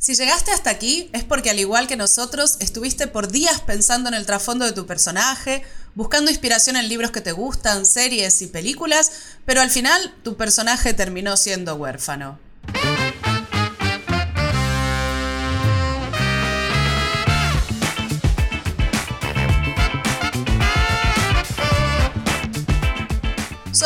[0.00, 4.14] Si llegaste hasta aquí es porque al igual que nosotros estuviste por días pensando en
[4.14, 5.64] el trasfondo de tu personaje,
[5.96, 9.10] buscando inspiración en libros que te gustan, series y películas,
[9.44, 12.38] pero al final tu personaje terminó siendo huérfano.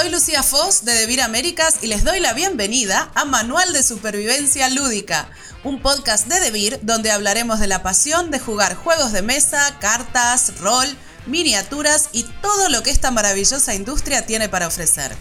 [0.03, 4.69] Soy Lucía Foss de Devir Américas y les doy la bienvenida a Manual de Supervivencia
[4.69, 5.31] Lúdica,
[5.63, 10.59] un podcast de Devir donde hablaremos de la pasión de jugar juegos de mesa, cartas,
[10.59, 10.89] rol,
[11.27, 15.17] miniaturas y todo lo que esta maravillosa industria tiene para ofrecer.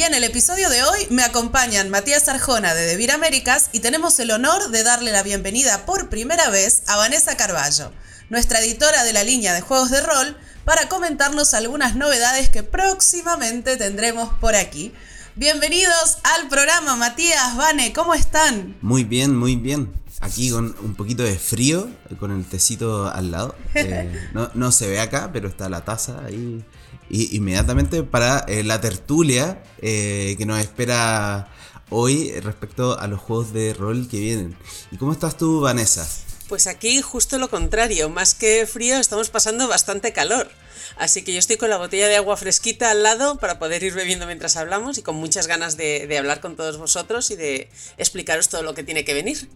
[0.00, 4.18] Y en el episodio de hoy me acompañan Matías Arjona de Devir Américas y tenemos
[4.18, 7.92] el honor de darle la bienvenida por primera vez a Vanessa Carballo,
[8.30, 13.76] nuestra editora de la línea de juegos de rol, para comentarnos algunas novedades que próximamente
[13.76, 14.94] tendremos por aquí.
[15.36, 18.78] Bienvenidos al programa, Matías, Vane, ¿cómo están?
[18.80, 19.92] Muy bien, muy bien.
[20.20, 23.54] Aquí con un poquito de frío, con el tecito al lado.
[23.74, 26.64] Eh, no, no se ve acá, pero está la taza ahí
[27.10, 31.48] y, inmediatamente para eh, la tertulia eh, que nos espera
[31.90, 34.56] hoy respecto a los juegos de rol que vienen.
[34.92, 36.08] ¿Y cómo estás tú, Vanessa?
[36.48, 40.50] Pues aquí justo lo contrario, más que frío estamos pasando bastante calor.
[40.96, 43.94] Así que yo estoy con la botella de agua fresquita al lado para poder ir
[43.94, 47.70] bebiendo mientras hablamos y con muchas ganas de, de hablar con todos vosotros y de
[47.96, 49.48] explicaros todo lo que tiene que venir.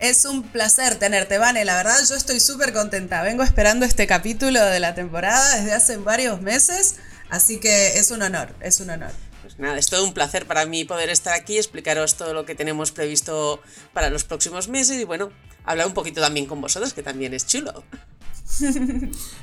[0.00, 1.64] Es un placer tenerte, Vane.
[1.64, 3.22] La verdad, yo estoy súper contenta.
[3.22, 6.96] Vengo esperando este capítulo de la temporada desde hace varios meses,
[7.30, 9.10] así que es un honor, es un honor.
[9.42, 12.54] Pues nada, es todo un placer para mí poder estar aquí, explicaros todo lo que
[12.54, 13.60] tenemos previsto
[13.92, 15.32] para los próximos meses y bueno,
[15.64, 17.82] hablar un poquito también con vosotros, que también es chulo.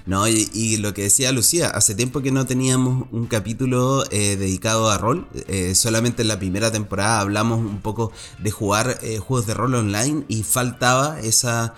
[0.05, 4.89] No, y, lo que decía Lucía, hace tiempo que no teníamos un capítulo eh, dedicado
[4.89, 5.27] a rol.
[5.47, 9.75] Eh, solamente en la primera temporada hablamos un poco de jugar eh, juegos de rol
[9.75, 11.75] online y faltaba esa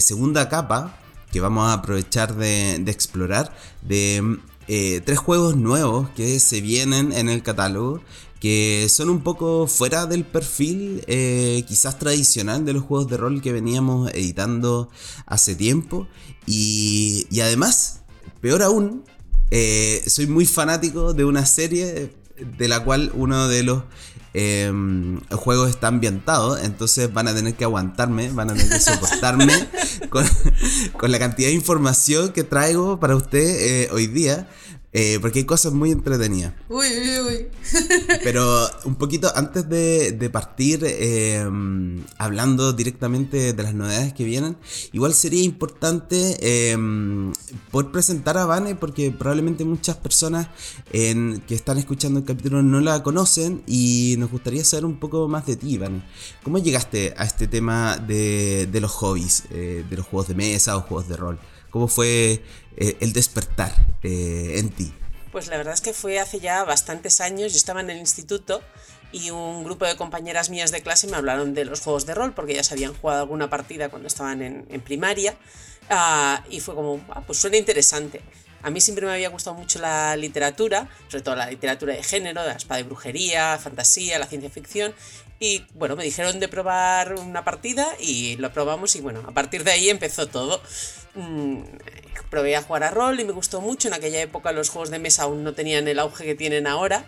[0.00, 0.98] segunda capa
[1.30, 7.42] que vamos a aprovechar de, explorar de tres juegos nuevos que se vienen en el
[7.42, 8.00] catálogo
[8.40, 11.02] que son un poco fuera del perfil
[11.66, 14.90] quizás tradicional de los juegos de rol que veníamos editando
[15.26, 16.06] hace tiempo
[16.50, 18.00] y, además,
[18.40, 19.04] peor aún,
[19.50, 22.14] eh, soy muy fanático de una serie
[22.56, 23.82] de la cual uno de los
[24.32, 29.52] em, juegos está ambientado, entonces van a tener que aguantarme, van a tener que soportarme
[30.10, 34.48] con, la cantidad de información que traigo para usted eh, hoy día.
[34.92, 36.54] Eh, porque hay cosas muy entretenidas.
[36.70, 37.46] Uy, uy, uy.
[38.24, 44.56] Pero un poquito antes de, partir, em, hablando directamente de las novedades que vienen,
[44.92, 47.32] igual sería importante em,
[47.70, 50.48] poder presentar a Vane, porque probablemente muchas personas
[50.90, 55.44] que están escuchando el capítulo no la conocen y nos gustaría saber un poco más
[55.44, 56.02] de ti, Vane.
[56.42, 60.76] ¿Cómo llegaste a este tema de, de los hobbies, eh, de los juegos de mesa
[60.76, 61.38] o juegos de rol?
[61.70, 62.42] ¿Cómo fue
[62.80, 63.74] eh, el despertar
[64.04, 64.92] eh, en ti?
[65.32, 68.62] Pues la verdad es que fue hace ya bastantes años, yo estaba en el instituto
[69.10, 72.34] y un grupo de compañeras mías de clase me hablaron de los juegos de rol
[72.34, 75.34] porque ya se habían jugado alguna partida cuando estaban en, primaria
[75.90, 78.22] ah, y fue como, ah, pues suena interesante.
[78.62, 82.42] A mí siempre me había gustado mucho la literatura, sobre todo la literatura de género,
[82.42, 84.94] de la espada de brujería, fantasía, la ciencia ficción.
[85.40, 89.62] Y bueno, me dijeron de probar una partida y lo probamos y bueno, a partir
[89.62, 90.60] de ahí empezó todo.
[92.30, 93.88] Probé a jugar a rol y me gustó mucho.
[93.88, 97.04] En aquella época los juegos de mesa aún no tenían el auge que tienen ahora,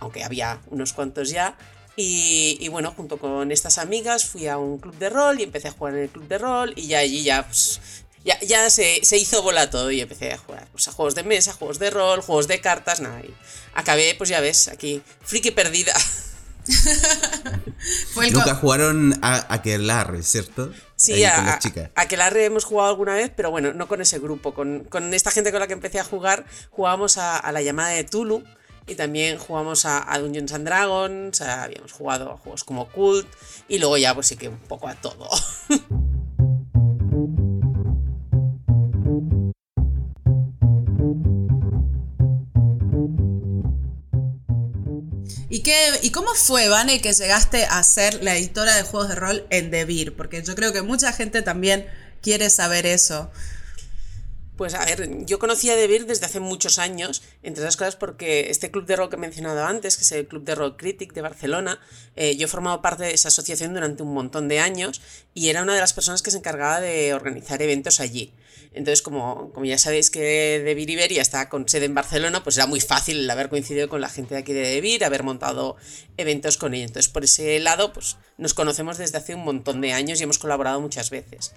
[0.00, 1.56] aunque había unos cuantos ya.
[1.94, 5.72] Y, bueno, junto con estas amigas fui a un club de rol y empecé a
[5.72, 7.80] jugar en el club de rol y ya allí ya pues,
[8.24, 11.52] ya, ya se, hizo bola todo y empecé a jugar pues, a juegos de mesa,
[11.52, 13.20] juegos de rol, juegos de cartas, nada.
[13.20, 13.34] Y
[13.74, 15.92] acabé, pues ya ves, aquí, friki perdida.
[18.32, 20.72] Nunca jugaron a Aquelarre, ¿cierto?
[20.96, 21.58] Sí, a,
[21.96, 24.54] Aquelarre hemos jugado alguna vez, pero bueno, no con ese grupo.
[24.54, 28.44] Con, esta gente con la que empecé a jugar, jugábamos a, la llamada de Tulu
[28.86, 33.26] y también jugamos a, a, Dungeons and Dragons, habíamos jugado a juegos como Cult
[33.68, 35.28] y luego ya pues sí que un poco a todo.
[45.52, 49.16] ¿Y, qué, ¿Y cómo fue, Vane, que llegaste a ser la editora de juegos de
[49.16, 50.16] rol en Devir?
[50.16, 51.86] Porque yo creo que mucha gente también
[52.22, 53.30] quiere saber eso.
[54.56, 58.50] Pues a ver, yo conocía De Beer desde hace muchos años, entre otras cosas porque
[58.50, 61.14] este club de rol que he mencionado antes, que es el Club de Rock Critic
[61.14, 61.80] de Barcelona,
[62.16, 65.00] eh, yo he formado parte de esa asociación durante un montón de años
[65.32, 68.34] y era una de las personas que se encargaba de organizar eventos allí.
[68.74, 72.56] Entonces, como, como ya sabéis que De Beer Iberia está con sede en Barcelona, pues
[72.56, 75.76] era muy fácil el haber coincidido con la gente de aquí de De haber montado
[76.16, 76.90] eventos con ellos.
[76.90, 80.38] Entonces, por ese lado, pues nos conocemos desde hace un montón de años y hemos
[80.38, 81.52] colaborado muchas veces.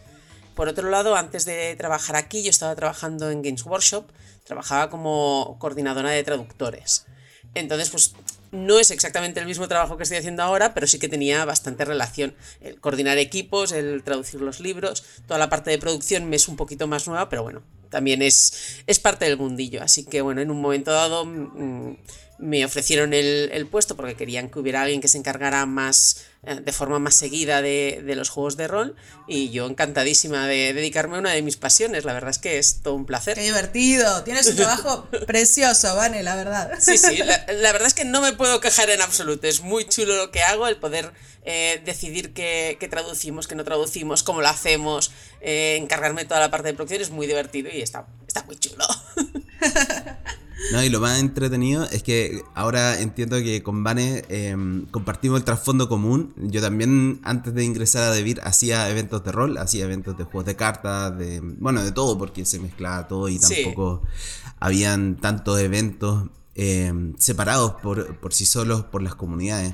[0.55, 4.05] Por otro lado, antes de trabajar aquí, yo estaba trabajando en Games Workshop,
[4.45, 7.05] trabajaba como coordinadora de traductores.
[7.53, 8.13] Entonces, pues
[8.51, 11.83] no es exactamente el mismo trabajo que estoy haciendo ahora, pero sí que tenía bastante
[11.85, 12.33] relación.
[12.61, 16.55] El coordinar equipos, el traducir los libros, toda la parte de producción me es un
[16.55, 19.83] poquito más nueva, pero bueno, también es, es parte del mundillo.
[19.83, 21.97] Así que bueno, en un momento dado mm,
[22.37, 26.59] me ofrecieron el, el puesto porque querían que hubiera alguien que se encargara más eh,
[26.61, 28.95] de forma más seguida de, de, los juegos de rol
[29.27, 32.81] y yo encantadísima de dedicarme a una de mis pasiones, la verdad es que es
[32.81, 33.35] todo un placer.
[33.35, 36.71] Qué divertido, tienes un trabajo precioso, Vane, la verdad.
[36.79, 39.87] Sí, sí, la, la, verdad es que no me puedo quejar en absoluto, es muy
[39.87, 41.13] chulo lo que hago, el poder
[41.45, 45.11] eh, decidir qué, qué, traducimos, qué no traducimos, cómo lo hacemos,
[45.41, 48.85] eh, encargarme toda la parte de producción es muy divertido y está, está muy chulo.
[50.71, 54.55] No, y lo más entretenido es que ahora entiendo que con Vane eh,
[54.91, 56.33] compartimos el trasfondo común.
[56.37, 60.45] Yo también, antes de ingresar a Devir, hacía eventos de rol, hacía eventos de juegos
[60.45, 64.51] de cartas, de bueno, de todo, porque se mezclaba todo y tampoco sí.
[64.59, 69.73] habían tantos eventos eh, separados por, por sí solos por las comunidades.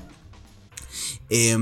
[1.30, 1.58] Eh,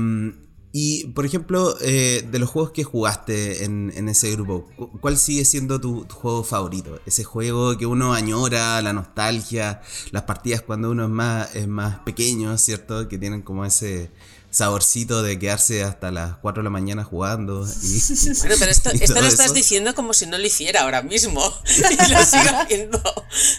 [0.72, 4.68] y, por ejemplo, eh, de los juegos que jugaste en, en ese grupo,
[5.00, 7.00] ¿cuál sigue siendo tu, tu, juego favorito?
[7.06, 9.82] Ese juego que uno añora, la nostalgia,
[10.12, 13.08] las partidas cuando uno es más, es más pequeño, ¿cierto?
[13.08, 14.12] Que tienen como ese
[14.50, 17.66] saborcito de quedarse hasta las 4 de la mañana jugando.
[17.82, 18.00] Y,
[18.40, 19.54] bueno, pero esto, esto lo estás eso.
[19.54, 21.42] diciendo como si no lo hiciera ahora mismo.
[21.66, 23.02] y lo sigo haciendo.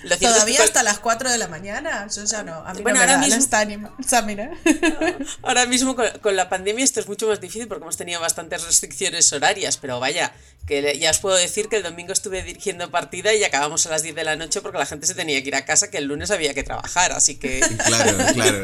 [0.03, 2.07] Lo ¿Todavía es hasta las 4 de la mañana?
[2.13, 2.55] Yo ya no.
[2.55, 3.95] A mí bueno, no me ahora da mismo, ánimo.
[3.99, 4.51] O sea, mira.
[5.41, 8.63] ahora mismo con, con, la pandemia esto es mucho más difícil porque hemos tenido bastantes
[8.63, 10.33] restricciones horarias, pero vaya,
[10.67, 14.03] que ya os puedo decir que el domingo estuve dirigiendo partida y acabamos a las
[14.03, 16.05] 10 de la noche porque la gente se tenía que ir a casa, que el
[16.05, 17.61] lunes había que trabajar, así que...
[17.85, 18.61] claro, claro.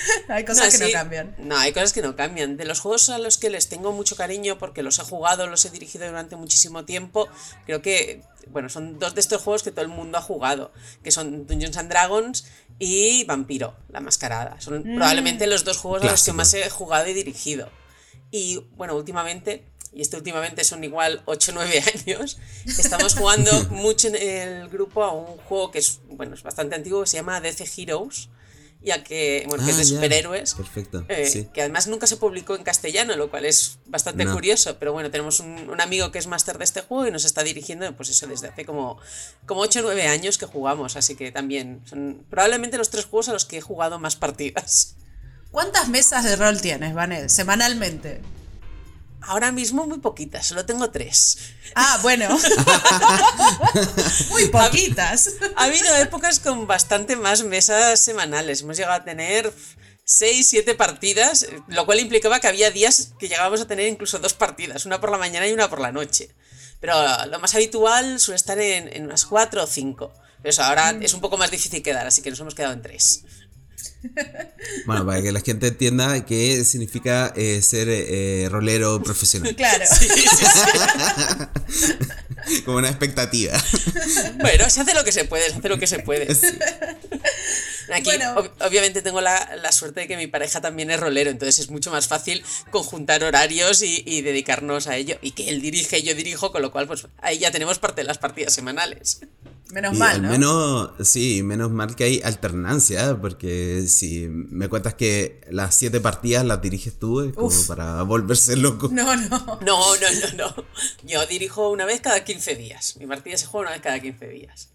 [0.28, 0.92] hay cosas no, que sí.
[0.92, 1.34] no cambian.
[1.38, 2.56] No, hay cosas que no cambian.
[2.56, 5.64] De los juegos a los que les tengo mucho cariño porque los he jugado, los
[5.64, 7.28] he dirigido durante muchísimo tiempo,
[7.66, 10.72] creo que, bueno, son dos de estos juegos que todo el mundo ha jugado,
[11.02, 12.46] que son Dungeons and Dragons
[12.78, 14.60] y Vampiro, la mascarada.
[14.60, 14.96] Son mm.
[14.96, 16.10] probablemente los dos juegos Clásico.
[16.10, 17.70] a los que más he jugado y dirigido.
[18.30, 24.08] Y bueno, últimamente, y este últimamente son igual 8 o 9 años, estamos jugando mucho
[24.08, 27.40] en el grupo a un juego que es, bueno, es bastante antiguo, que se llama
[27.40, 28.30] DC Heroes
[28.82, 30.54] ya que, bueno, ah, que es de superhéroes.
[30.54, 31.04] Perfecto.
[31.08, 31.48] Eh, sí.
[31.52, 34.32] Que además nunca se publicó en castellano, lo cual es bastante no.
[34.32, 34.76] curioso.
[34.78, 37.42] Pero bueno, tenemos un, un, amigo que es máster de este juego y nos está
[37.42, 38.98] dirigiendo, pues eso, desde hace como,
[39.46, 40.96] como 8 o 9 años que jugamos.
[40.96, 44.96] Así que también son probablemente los tres juegos a los que he jugado más partidas.
[45.50, 48.22] ¿Cuántas mesas de rol tienes, Vanel, semanalmente?
[49.22, 51.38] Ahora mismo muy poquitas, solo tengo tres.
[51.74, 52.28] Ah, bueno.
[54.30, 55.30] muy poquitas.
[55.56, 58.62] Ha, ha, habido épocas con bastante más mesas semanales.
[58.62, 59.52] Hemos llegado a tener
[60.04, 64.34] seis, siete partidas, lo cual implicaba que había días que llegábamos a tener incluso dos
[64.34, 66.30] partidas, una por la mañana y una por la noche.
[66.80, 66.94] Pero
[67.26, 70.12] lo más habitual suele estar en, en unas cuatro o cinco.
[70.42, 71.02] Pero eso ahora mm.
[71.02, 73.24] es un poco más difícil quedar, así que nos hemos quedado en tres.
[74.86, 79.54] Bueno, para que la gente entienda qué significa eh, ser eh, rolero profesional.
[79.62, 79.84] Claro.
[79.86, 80.44] Sí, sí, sí.
[82.64, 83.52] Como una expectativa.
[84.40, 86.34] Bueno, se hace lo que se puede, se hace lo que se puede.
[86.34, 86.46] Sí.
[87.92, 88.34] Aquí, bueno.
[88.36, 91.70] ob obviamente, tengo la, la, suerte de que mi pareja también es rolero, entonces es
[91.70, 95.18] mucho más fácil conjuntar horarios y, y dedicarnos a ello.
[95.22, 98.06] Y que él dirige yo dirijo, con lo cual, pues ahí ya tenemos parte de
[98.06, 99.20] las partidas semanales.
[99.72, 100.16] Menos y mal.
[100.16, 100.28] Al ¿no?
[100.28, 106.44] menos, sí, menos mal que hay alternancia, porque si me cuentas que las siete partidas
[106.44, 107.68] las diriges tú, es como Uf.
[107.68, 108.90] para volverse loco.
[108.92, 109.58] No, no.
[109.62, 110.64] No, no, no, no.
[111.04, 112.96] Yo dirijo una vez cada 15 días.
[112.98, 114.68] Mi partida se juega una vez cada 15 días.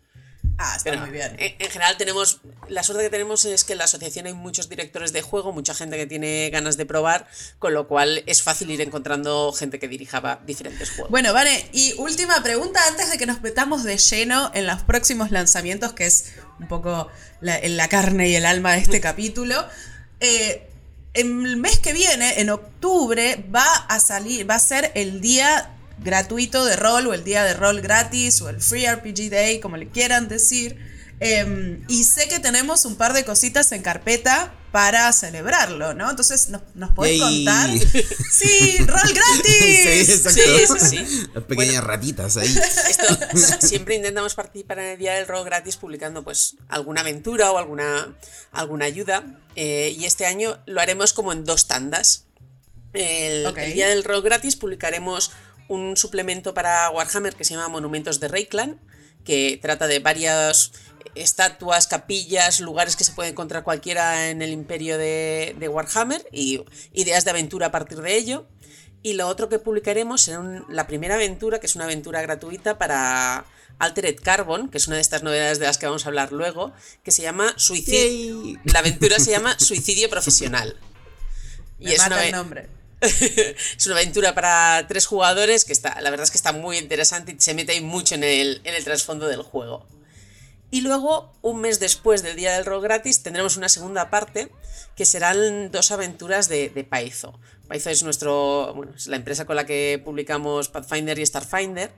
[0.60, 1.36] Ah, está Pero muy bien.
[1.38, 4.70] En, en, general tenemos, la suerte que tenemos es que en la asociación hay muchos
[4.70, 7.28] directores de juego, mucha gente que tiene ganas de probar,
[7.60, 11.12] con lo cual es fácil ir encontrando gente que dirijaba diferentes juegos.
[11.12, 15.30] Bueno, vale, y última pregunta antes de que nos metamos de lleno en los próximos
[15.30, 17.08] lanzamientos, que es un poco
[17.40, 19.64] la, la carne y el alma de este capítulo.
[20.20, 20.68] Eh,
[21.14, 26.66] el mes que viene, en octubre, va a salir, va a ser el día gratuito
[26.66, 29.90] de rol o el día de rol gratis o el Free RPG Day, como le
[29.90, 30.78] quieran decir.
[31.20, 36.08] Eh, y sé que tenemos un par de cositas en carpeta para celebrarlo, ¿no?
[36.10, 37.70] Entonces, ¿nos, nos podés contar?
[38.32, 40.06] Sí, rol gratis.
[40.06, 40.42] Sí, exacto.
[40.80, 41.28] Sí, sí, sí.
[41.34, 42.56] Las pequeñas ratitas ahí.
[42.90, 47.58] Esto, siempre intentamos participar en el día del rol gratis publicando pues alguna aventura o
[47.58, 48.16] alguna,
[48.52, 49.24] alguna ayuda.
[49.56, 52.26] eh, y este año lo haremos como en dos tandas.
[52.94, 55.32] El día del rol gratis publicaremos
[55.68, 58.78] un suplemento para Warhammer que se llama Monumentos de Reikland,
[59.24, 60.72] que trata de varias
[61.16, 66.64] estatuas, capillas, lugares que se puede encontrar cualquiera en el imperio de, de Warhammer y
[66.94, 68.48] ideas de aventura a partir de ello.
[69.04, 72.78] Y lo otro que publicaremos será un- la primera aventura, que es una aventura gratuita
[72.78, 73.46] para
[73.80, 76.74] Altered Carbon, que es una de estas novedades de las que vamos a hablar luego,
[77.04, 78.60] que se llama Suicidio.
[78.66, 80.76] La aventura se llama Suicidio Profesional.
[81.80, 82.68] Y Me es mata una, el nombre.
[83.02, 87.36] es una aventura para tres jugadores que está, la verdad es que está muy interesante
[87.38, 89.86] y se mete ahí mucho en el, en el trasfondo del juego.
[90.70, 94.52] Y luego, un mes después del día del rol gratis, tendremos una segunda parte
[94.96, 97.40] que serán dos aventuras de, de Paizo.
[97.70, 101.92] Paizo es nuestro, bueno, es la empresa con la que publicamos Pathfinder y Starfinder.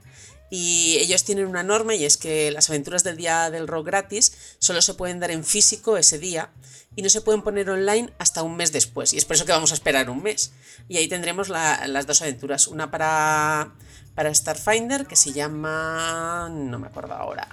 [0.50, 4.32] Y ellos tienen una norma y es que las aventuras del día del rol gratis
[4.58, 6.50] solo se pueden dar en físico ese día
[6.96, 9.12] y no se pueden poner online hasta un mes después.
[9.12, 10.50] Y es por eso que vamos a esperar un mes.
[10.88, 12.66] Y ahí tendremos la- las dos aventuras.
[12.66, 13.72] Una para,
[14.16, 16.48] para Starfinder que se llama...
[16.50, 17.48] no me acuerdo ahora.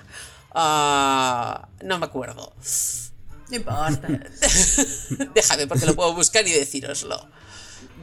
[0.56, 2.51] Ah, no me acuerdo.
[3.50, 4.08] No importa.
[5.36, 7.30] Déjame porque lo puedo buscar y decíroslo.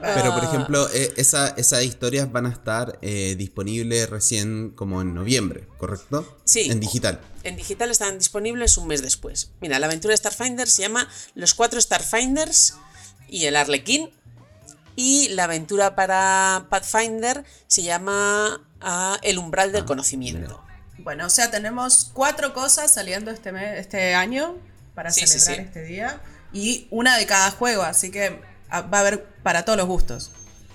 [0.01, 0.49] Pero, por Ah.
[0.49, 6.37] ejemplo, eh, esa- esas historias van a estar eh, disponibles recién como en noviembre, ¿correcto?
[6.45, 6.71] Sí.
[6.71, 7.21] En digital.
[7.43, 9.51] En digital están disponibles un mes después.
[9.61, 12.75] Mira, la aventura de Starfinder se llama Los cuatro Starfinders
[13.29, 14.11] y el Arlequín.
[14.97, 20.63] Y la aventura para Pathfinder se llama ah, El umbral del conocimiento.
[20.99, 24.57] Bueno, o sea, tenemos cuatro cosas saliendo este, me- este año
[24.95, 25.63] para Sí, celebrar sí.
[25.63, 26.21] este día.
[26.53, 30.31] Y una de cada juego, así que ah, va a haber para todos los gustos.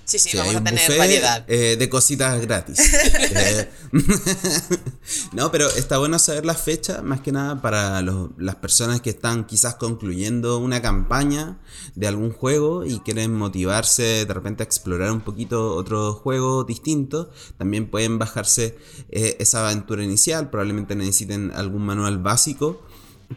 [0.05, 1.45] Sí, sí, Sí, vamos hay a tener buffet, variedad.
[1.47, 2.79] eh, de cositas gratis.
[3.31, 3.69] Eh,
[5.33, 9.11] no, pero está bueno saber la fecha, más que nada para los- las personas que
[9.11, 11.59] están quizás concluyendo una campaña
[11.95, 17.29] de algún juego y quieren motivarse de repente a explorar un poquito otro juego distinto.
[17.59, 18.77] También pueden bajarse
[19.11, 22.81] eh, esa aventura inicial, probablemente necesiten algún manual básico,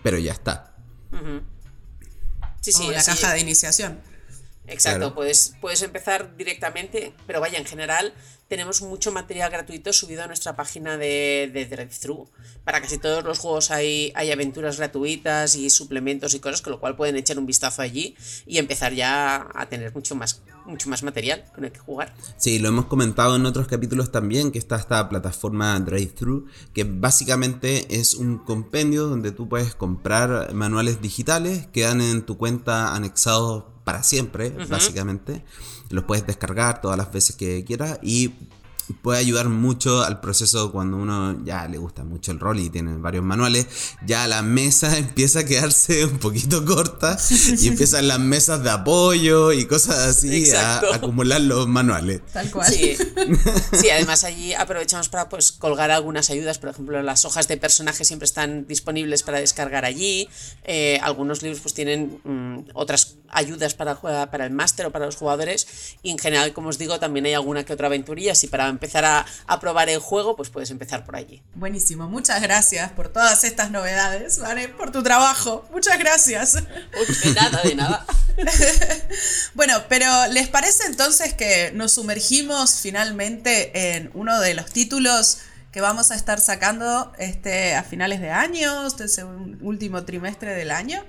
[0.03, 0.75] pero ya está.
[2.63, 4.01] Sí, sí, la caja de iniciación.
[4.67, 5.15] Exacto, Claro.
[5.15, 8.15] puedes, puedes empezar directamente, pero vaya, en general
[8.53, 12.29] tenemos mucho material gratuito subido a nuestra página de, de Drive-Thru.
[12.65, 16.79] Para casi todos los juegos hay, hay aventuras gratuitas y suplementos y cosas, con lo
[16.79, 21.03] cual pueden echar un vistazo allí y empezar ya a tener mucho más, mucho más
[21.03, 22.15] material con el que jugar.
[22.37, 26.45] Sí, lo hemos comentado en otros capítulos también, que está esta plataforma Drive-Thru,
[26.75, 32.95] que básicamente es un compendio donde tú puedes comprar manuales digitales, quedan en tu cuenta
[32.95, 35.43] anexados para siempre, básicamente.
[35.93, 38.35] Los puedes descargar todas las veces que quieras y
[39.03, 42.97] puede ayudar mucho al proceso cuando uno ya le gusta mucho el rol y tiene
[42.97, 43.67] varios manuales,
[44.07, 47.17] ya la mesa empieza a quedarse un poquito corta
[47.59, 52.21] y empiezan las mesas de apoyo y cosas así a, a acumular los manuales.
[52.33, 52.73] Tal cual.
[52.73, 52.97] Sí.
[53.73, 58.05] Sí, además allí aprovechamos para pues, colgar algunas ayudas, por ejemplo, las hojas de personaje
[58.05, 60.29] siempre están disponibles para descargar allí,
[60.65, 65.07] eh, algunos libros pues tienen mm, otras ayudas para, jugar- para el máster o para
[65.07, 65.67] los jugadores
[66.03, 69.05] y en general, como os digo, también hay alguna que otra aventurilla, si para empezar
[69.05, 71.43] a, a probar el juego, pues puedes empezar por allí.
[71.55, 74.69] Buenísimo, muchas gracias por todas estas novedades, ¿vale?
[74.69, 76.57] Por tu trabajo, muchas gracias.
[76.57, 78.07] Uy, de nada, de nada.
[79.55, 85.39] Bueno, pero ¿les parece entonces que nos sumergimos finalmente en uno de los títulos
[85.71, 90.71] que vamos a estar sacando este, a finales de año, este segun- último trimestre del
[90.71, 91.05] año?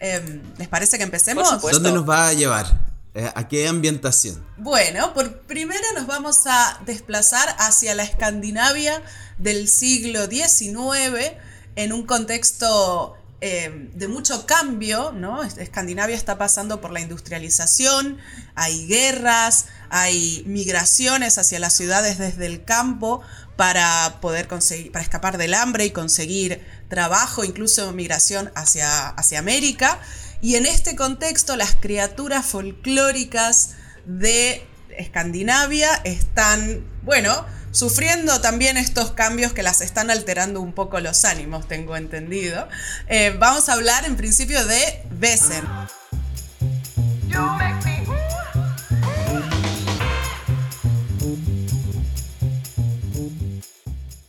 [0.00, 1.60] Em, ¿Les parece que empecemos?
[1.60, 2.66] ¿Dónde nos va a llevar?
[3.14, 4.44] Eh, ¿A qué ambientación?
[4.58, 9.02] Bueno, por primero nos vamos a desplazar hacia la Escandinavia
[9.38, 11.32] del siglo XIX
[11.74, 15.42] en un contexto eh, de mucho cambio, ¿no?
[15.42, 18.18] Es- Escandinavia está pasando por la industrialización,
[18.56, 23.22] hay guerras, hay migraciones hacia las ciudades desde el campo
[23.56, 29.98] para poder conseguir, para escapar del hambre y conseguir trabajo, incluso migración hacia, hacia América.
[30.40, 34.64] Y en este contexto, las criaturas folclóricas de
[34.96, 41.66] Escandinavia están, bueno, sufriendo también estos cambios que las están alterando un poco los ánimos,
[41.66, 42.68] tengo entendido.
[43.08, 45.62] Eh, vamos a hablar en principio de me.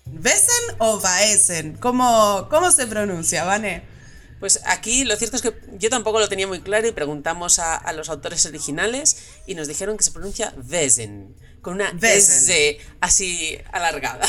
[0.05, 1.77] ¿Besen o Vaesen?
[1.77, 3.99] ¿Cómo, ¿Cómo se pronuncia, Vane?
[4.39, 7.75] Pues aquí lo cierto es que yo tampoco lo tenía muy claro y preguntamos a,
[7.75, 12.38] a los autores originales y nos dijeron que se pronuncia Wesen, con una Wesen.
[12.38, 14.25] S así alargada.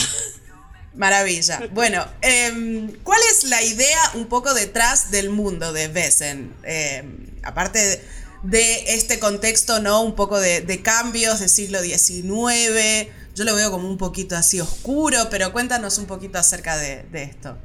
[0.95, 1.61] Maravilla.
[1.73, 6.53] Bueno, em, ¿cuál es la idea un poco detrás del mundo de Wesen?
[6.65, 8.03] Em, aparte
[8.43, 10.03] de este contexto, ¿no?
[10.03, 13.09] Un poco de, de cambios del siglo XIX.
[13.37, 17.23] Yo lo veo como un poquito así oscuro, pero cuéntanos un poquito acerca de, de
[17.23, 17.57] esto.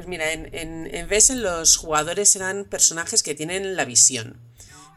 [0.00, 4.40] Pues mira, en, en, en los jugadores eran personajes que tienen la visión.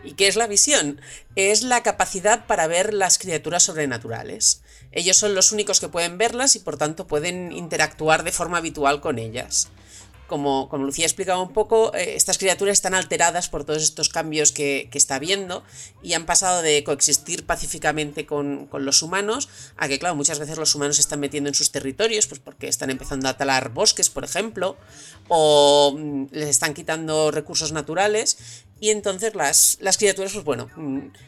[0.02, 1.02] ¿Y qué es la visión?
[1.36, 4.62] Es la capacidad para ver las criaturas sobrenaturales.
[4.94, 9.02] Ellos son los únicos que pueden verlas y por tanto pueden interactuar de forma habitual
[9.02, 9.68] con ellas.
[10.34, 14.52] Como, como Lucía explicaba un poco, eh, estas criaturas están alteradas por todos estos cambios
[14.52, 15.64] que, que está viendo
[16.02, 19.48] y han pasado de coexistir pacíficamente con, con, los humanos
[19.78, 22.68] a que, claro, muchas veces los humanos se están metiendo en sus territorios, pues porque
[22.68, 24.76] están empezando a talar bosques, por ejemplo,
[25.28, 30.70] o mm, les están quitando recursos naturales y entonces las, las, criaturas, pues bueno,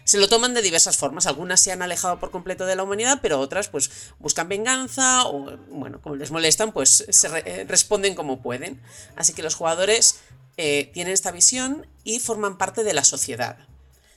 [0.03, 1.25] se lo toman de diversas formas.
[1.25, 5.57] Algunas se han alejado por completo de la humanidad, pero otras pues buscan venganza o,
[5.69, 8.81] bueno, como les molestan, pues se re responden como pueden.
[9.15, 10.19] Así que los jugadores
[10.57, 13.57] eh, tienen esta visión y forman parte de la sociedad.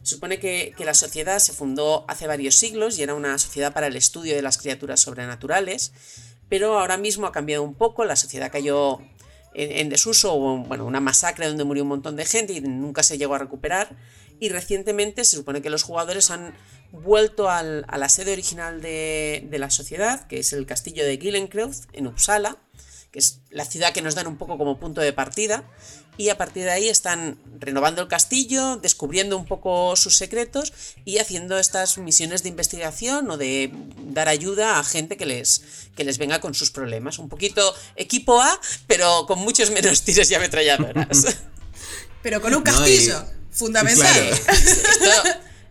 [0.02, 3.73] Se supone que, que, la sociedad se fundó hace varios siglos y era una sociedad
[3.73, 5.92] para el estudio de las criaturas sobrenaturales,
[6.49, 9.00] pero ahora mismo ha cambiado un poco, la sociedad cayó
[9.58, 13.18] en, desuso, o bueno, una masacre donde murió un montón de gente y nunca se
[13.18, 13.96] llegó a recuperar.
[14.40, 16.54] Y recientemente se supone que los jugadores han
[16.92, 22.06] vuelto a la sede original de, la sociedad, que es el castillo de Gillenkreuz, en
[22.06, 22.56] Uppsala,
[23.10, 25.64] que es la ciudad que nos dan un poco como punto de partida.
[26.16, 30.72] Y a partir de ahí están renovando el castillo, descubriendo un poco sus secretos
[31.04, 33.72] y haciendo estas misiones de investigación o de
[34.08, 35.62] dar ayuda a gente que les,
[35.96, 37.20] que les venga con sus problemas.
[37.20, 41.36] Un poquito equipo A, pero con muchos menos tiros y ametralladoras.
[42.22, 43.20] pero con un castillo.
[43.20, 43.38] No, y...
[43.50, 44.12] Fundamental.
[44.12, 44.34] Claro.
[44.34, 45.28] Esto,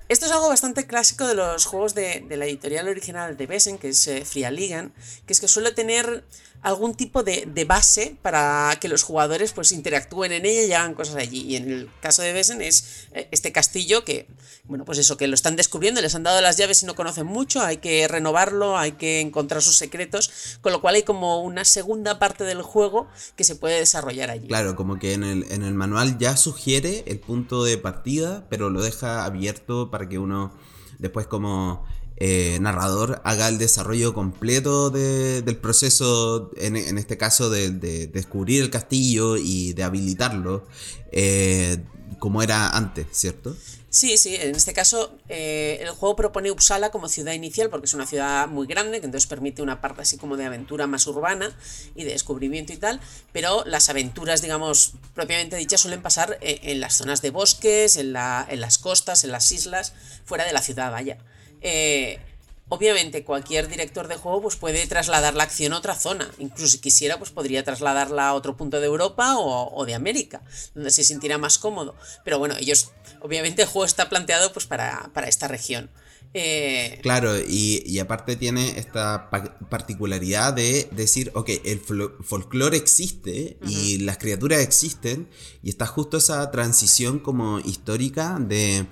[0.09, 3.77] esto, es algo bastante clásico de los juegos de, de la editorial original de Besen,
[3.77, 4.93] que es eh, Frialigan,
[5.25, 6.25] que es que suele tener
[6.61, 10.93] algún tipo de, de, base para que los jugadores pues interactúen en ella y hagan
[10.93, 11.41] cosas allí.
[11.41, 14.27] Y en el caso de Besen es eh, este castillo que,
[14.65, 17.25] bueno, pues eso, que lo están descubriendo, les han dado las llaves y no conocen
[17.25, 21.63] mucho, hay que renovarlo, hay que encontrar sus secretos, con lo cual hay como una
[21.63, 24.47] segunda parte del juego que se puede desarrollar allí.
[24.47, 28.69] Claro, como que en el, en el manual ya sugiere el punto de partida, pero
[28.69, 30.53] lo deja abierto para que uno
[30.99, 31.85] después como
[32.19, 38.63] eh, narrador haga el desarrollo completo de, del proceso, en, este caso de, de, descubrir
[38.63, 40.65] el castillo y de habilitarlo,
[41.11, 41.77] eh,
[42.19, 43.55] como era antes, ¿cierto?
[43.89, 47.93] Sí, sí, en este caso eh, el juego propone Uppsala como ciudad inicial porque es
[47.93, 51.55] una ciudad muy grande que entonces permite una parte así como de aventura más urbana
[51.95, 52.99] y de descubrimiento y tal,
[53.31, 58.59] pero las aventuras, digamos, propiamente dichas suelen pasar en, las zonas de bosques, en, en
[58.61, 59.93] las costas, en las islas,
[60.25, 61.17] fuera de la ciudad, vaya.
[61.61, 62.19] Eh,
[62.69, 66.29] obviamente cualquier director de juego pues puede trasladar la acción a otra zona.
[66.39, 70.41] Incluso si quisiera pues podría trasladarla a otro punto de Europa o, o, de América,
[70.75, 71.95] donde se sintiera más cómodo.
[72.23, 72.91] Pero bueno, ellos,
[73.21, 75.89] obviamente el juego está planteado pues para, para esta región.
[76.33, 76.99] Eh...
[77.01, 83.65] Claro, y, y, aparte tiene esta pa particularidad de decir, ok, el folclore existe uh
[83.65, 83.71] -huh.
[83.71, 85.29] y las criaturas existen
[85.63, 88.85] y está justo esa transición como histórica de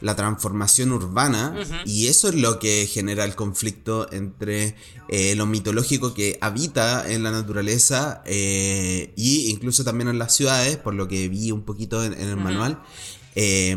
[0.00, 1.82] la transformación urbana uh -huh.
[1.84, 4.76] y eso es lo que genera el conflicto entre
[5.08, 10.76] eh, lo mitológico que habita en la naturaleza eh, y incluso también en las ciudades,
[10.76, 12.42] por lo que vi un poquito en, en el uh -huh.
[12.42, 12.78] manual.
[13.40, 13.76] Eh,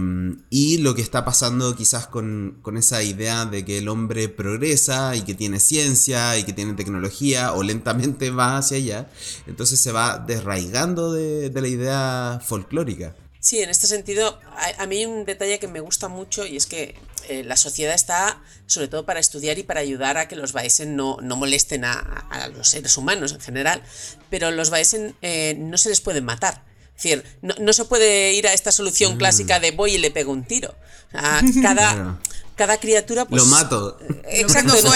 [0.49, 5.15] y lo que está pasando quizás con, con, esa idea de que el hombre progresa
[5.15, 9.11] y que tiene ciencia y que tiene tecnología o lentamente va hacia allá,
[9.45, 13.15] entonces se va desraigando de, de la idea folclórica.
[13.41, 16.57] Sí, en este sentido, a, a, mí hay un detalle que me gusta mucho y
[16.57, 16.95] es que
[17.27, 20.95] eh, la sociedad está sobre todo para estudiar y para ayudar a que los Baesen
[20.95, 21.93] no, no molesten a,
[22.29, 23.81] a, los seres humanos en general,
[24.29, 26.63] pero los Baesen eh, no se les pueden matar.
[26.95, 29.17] Es decir, no, no, se puede ir a esta solución mm.
[29.17, 30.75] clásica de voy y le pego un tiro.
[31.07, 32.19] O sea, cada,
[32.61, 33.97] cada criatura pues, lo mato.
[34.25, 34.93] exacto no,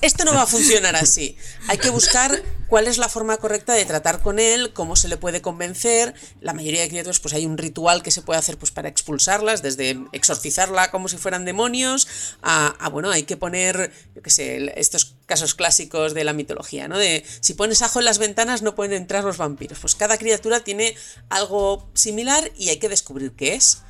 [0.00, 1.36] esto no va a funcionar así.
[1.68, 5.16] Hay que buscar cuál es la forma correcta de tratar con él cómo se le
[5.16, 6.12] puede convencer.
[6.40, 9.62] La mayoría de criaturas pues hay un ritual que se puede hacer pues para expulsarlas
[9.62, 12.08] desde exorcizarla como si fueran demonios
[12.42, 16.88] a, a bueno hay que poner yo qué sé estos casos clásicos de la mitología
[16.88, 19.78] no de si pones ajo en las ventanas no pueden entrar los vampiros.
[19.78, 20.96] Pues cada criatura tiene
[21.28, 23.83] algo similar y hay que descubrir qué es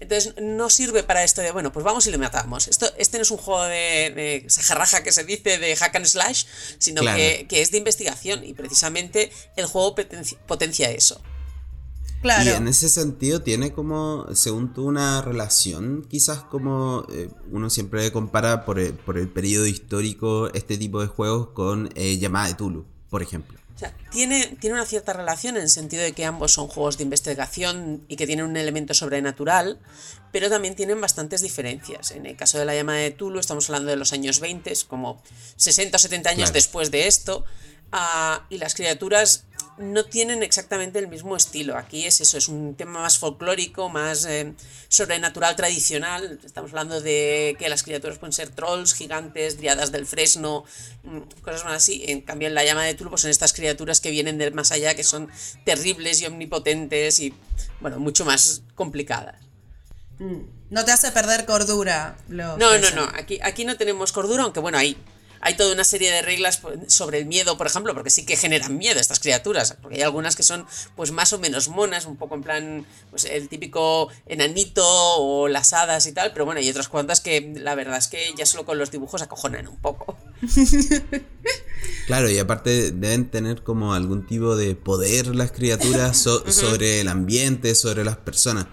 [0.00, 2.68] entonces no sirve para esto de, bueno, pues vamos y le matamos.
[2.68, 6.06] Esto, este no es un juego de, de sajarraja que se dice de hack and
[6.06, 6.44] slash,
[6.78, 7.16] sino claro.
[7.16, 11.20] que, que, es de investigación y precisamente el juego potencia, potencia eso.
[12.22, 12.50] Claro.
[12.50, 18.10] Y en ese sentido tiene como, según tú, una relación, quizás como eh, uno siempre
[18.10, 22.54] compara por el, por el periodo histórico este tipo de juegos con eh, Llamada de
[22.54, 23.58] Tulu, por ejemplo.
[23.78, 26.98] O sea, tiene, tiene una cierta relación en el sentido de que ambos son juegos
[26.98, 29.78] de investigación y que tienen un elemento sobrenatural,
[30.32, 32.10] pero también tienen bastantes diferencias.
[32.10, 34.82] En el caso de la llamada de Tulu, estamos hablando de los años 20, es
[34.82, 35.22] como
[35.54, 36.54] 60 o 70 años Claro.
[36.54, 37.44] después de esto,
[37.92, 39.44] ah, y las criaturas
[39.78, 41.76] no tienen exactamente el mismo estilo.
[41.76, 44.52] Aquí es eso, es un tema más folclórico, más eh,
[44.88, 46.38] sobrenatural tradicional.
[46.44, 50.64] Estamos hablando de que las criaturas pueden ser trolls, gigantes, driadas del fresno,
[51.04, 52.04] mm, cosas más así.
[52.08, 54.72] En cambio, en la llama de Tulu pues son estas criaturas que vienen del más
[54.72, 55.30] allá, que son
[55.64, 57.32] terribles y omnipotentes y,
[57.80, 59.36] bueno, mucho más complicadas.
[60.70, 62.18] No te hace perder cordura.
[62.28, 63.08] lo No, no, no.
[63.14, 64.96] Aquí, aquí no tenemos cordura, aunque bueno, hay,
[65.40, 68.36] hay toda una serie de reglas pues, sobre el miedo, por ejemplo, porque sí que
[68.36, 69.76] generan miedo estas criaturas.
[69.80, 73.24] Porque hay algunas que son pues más o menos monas, un poco en plan, pues
[73.24, 76.32] el típico enanito o las hadas y tal.
[76.32, 79.22] Pero bueno, hay otras cuantas que la verdad es que ya solo con los dibujos
[79.22, 80.16] acojonan un poco.
[82.06, 87.08] Claro, y aparte deben tener como algún tipo de poder las criaturas so- sobre el
[87.08, 88.66] ambiente, sobre las personas.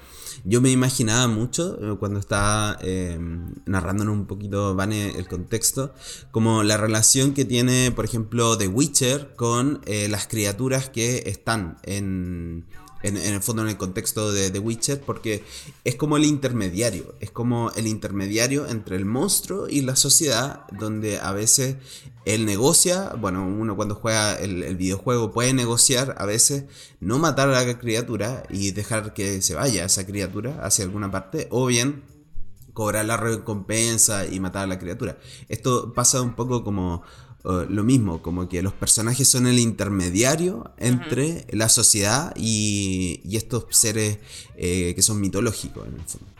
[0.48, 3.18] Yo me imaginaba mucho eh, cuando estaba eh,
[3.66, 5.92] narrándonos un poquito, Vane, el contexto,
[6.30, 11.78] como la relación que tiene, por ejemplo, The Witcher con eh, las criaturas que están
[11.82, 12.66] en,
[13.08, 15.44] en, el fondo en el contexto de The Witcher, porque
[15.84, 21.20] es como el intermediario, es como el intermediario entre el monstruo y la sociedad, donde
[21.20, 21.78] a veces
[22.26, 26.66] él negocia, bueno, uno cuando juega el, el videojuego puede negociar a veces
[27.00, 31.48] no matar a la criatura y dejar que se vaya esa criatura hacia alguna parte,
[31.52, 32.04] o bien
[32.76, 35.18] cobrar la recompensa y matar a la criatura.
[35.48, 37.04] Esto pasa un poco como
[37.46, 43.66] lo mismo, como que los personajes son el intermediario entre la sociedad y, y estos
[43.70, 44.18] seres
[44.58, 46.36] eh, que son mitológicos en el fondo.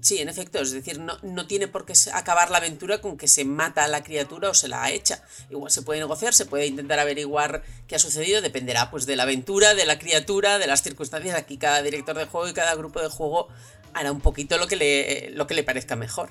[0.00, 3.26] Sí, en efecto, es decir, no, no tiene por qué acabar la aventura con que
[3.26, 5.24] se mata a la criatura o se la echa.
[5.50, 9.24] Igual se puede negociar, se puede intentar averiguar qué ha sucedido, dependerá pues de la
[9.24, 11.36] aventura, de la criatura, de las circunstancias.
[11.36, 13.48] Aquí cada director de juego y cada grupo de juego
[13.92, 16.30] hará un poquito lo que le, lo que le parezca mejor.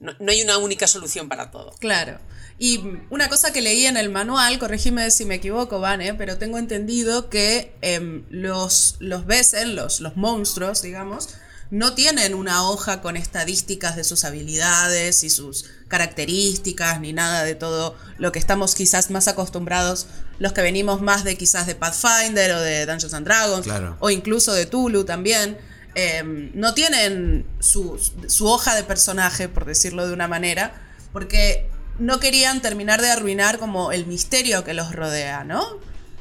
[0.00, 1.72] No, no hay una única solución para todo.
[1.78, 2.18] Claro.
[2.58, 6.58] Y una cosa que leí en el manual, corregime si me equivoco, Vane, pero tengo
[6.58, 11.28] entendido que em, los, los Besen, los, los monstruos, digamos,
[11.70, 17.54] no tienen una hoja con estadísticas de sus habilidades y sus características, ni nada de
[17.54, 20.06] todo lo que estamos quizás más acostumbrados,
[20.38, 23.96] los que venimos más de quizás de Pathfinder o de Dungeons and Dragons, Claro.
[24.00, 25.58] o incluso de Tulu también.
[25.94, 27.98] Em, no tienen su,
[28.28, 30.72] su hoja de personaje, por decirlo de una manera,
[31.12, 35.66] porque no querían terminar de arruinar como el misterio que los rodea, ¿no?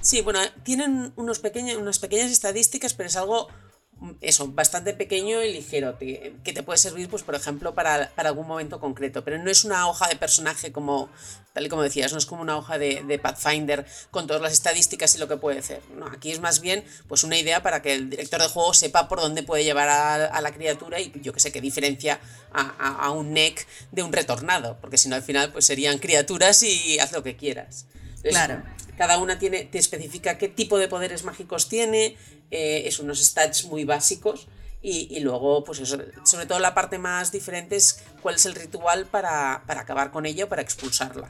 [0.01, 3.47] Sí, bueno, tienen unos pequeños, unas pequeñas estadísticas, pero es algo,
[3.99, 8.10] mm, eso, bastante pequeño y ligero, te- que te puede servir, pues, por ejemplo, para,
[8.15, 9.23] para algún momento concreto.
[9.23, 11.10] Pero no es una hoja de personaje como,
[11.60, 14.54] tal y como decías, no es como una hoja de, de Pathfinder con todas las
[14.54, 15.82] estadísticas y lo que puede hacer.
[15.98, 19.10] No, aquí es más bien, pues, una idea para que el director de juego sepa
[19.10, 22.22] por dónde puede llevar a, a la criatura y yo que sé, que diferencia
[22.54, 25.98] a, a- a un neck de un retornado, porque si no, al final, pues, serían
[25.98, 27.88] criaturas y haz lo que quieras.
[27.93, 28.63] Entonces, Claro.
[28.98, 32.15] cada una tiene, te especifica qué tipo de poderes mágicos tiene,
[32.52, 34.48] eh, es unos stats muy básicos.
[34.82, 38.56] Y, y luego, pues eso, sobre todo la parte más diferente es cuál es el
[38.56, 41.30] ritual para, para acabar con ella o para expulsarla.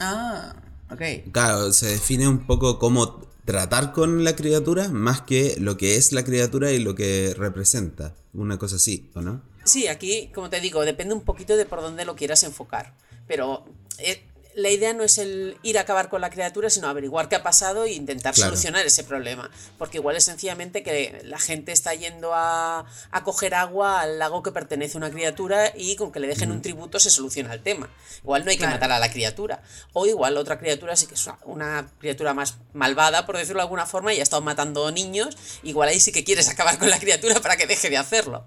[0.00, 0.54] Ah,
[0.90, 1.30] ok.
[1.32, 6.12] Claro, se define un poco cómo tratar con la criatura más que lo que es
[6.12, 8.14] la criatura y lo que representa.
[8.34, 9.42] Una cosa así, ¿o no?
[9.64, 12.94] Sí, aquí, como te digo, depende un poquito de por dónde lo quieras enfocar.
[13.26, 13.64] Pero
[13.98, 14.22] eh,
[14.58, 17.42] la idea no es el ir a acabar con la criatura, sino averiguar qué ha
[17.44, 18.50] pasado e intentar Claro.
[18.50, 19.50] solucionar ese problema.
[19.78, 24.42] Porque igual es sencillamente que la gente está yendo a, a coger agua al lago
[24.42, 27.62] que pertenece a una criatura y con que le dejen un tributo se soluciona el
[27.62, 27.88] tema.
[28.22, 28.74] Igual no hay que Claro.
[28.74, 29.62] matar a la criatura.
[29.92, 33.62] O igual otra criatura sí que es una- una criatura más malvada, por decirlo de
[33.62, 35.36] alguna forma, y ha estado matando niños.
[35.62, 38.44] Igual ahí sí que quieres acabar con la criatura para que deje de hacerlo.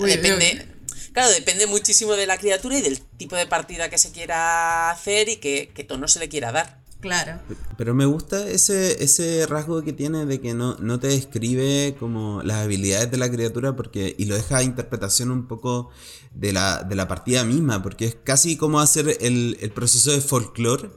[0.00, 0.68] Uy, Depende.
[1.16, 5.30] Claro, depende muchísimo de la criatura y del tipo de partida que se quiera hacer
[5.30, 6.82] y qué, qué tono se le quiera dar.
[7.00, 7.40] Claro.
[7.78, 12.42] Pero me gusta ese, ese rasgo que tiene de que no, no te describe como
[12.42, 15.88] las habilidades de la criatura porque y lo deja a interpretación un poco
[16.34, 20.20] de la, de la partida misma, porque es casi como hacer el, el proceso de
[20.20, 20.90] folclore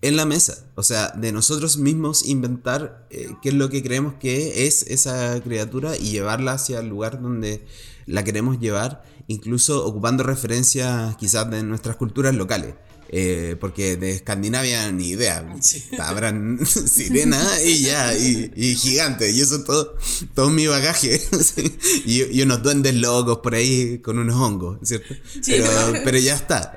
[0.00, 0.72] en la mesa.
[0.74, 5.40] O sea, de nosotros mismos inventar eh, qué es lo que creemos que es esa
[5.40, 7.64] criatura y llevarla hacia el lugar donde
[8.06, 12.74] la queremos llevar, incluso ocupando referencias quizás de nuestras culturas locales.
[13.14, 15.46] eh, porque de Escandinavia ni idea.
[15.98, 19.96] Habrán sirena y ya, y, y gigante, y eso todo,
[20.34, 21.18] todo mi bagaje.
[21.42, 25.12] sí, y, y unos duendes locos por ahí con unos hongos, ¿cierto?
[25.42, 26.74] Sí, pero, pero- ya está.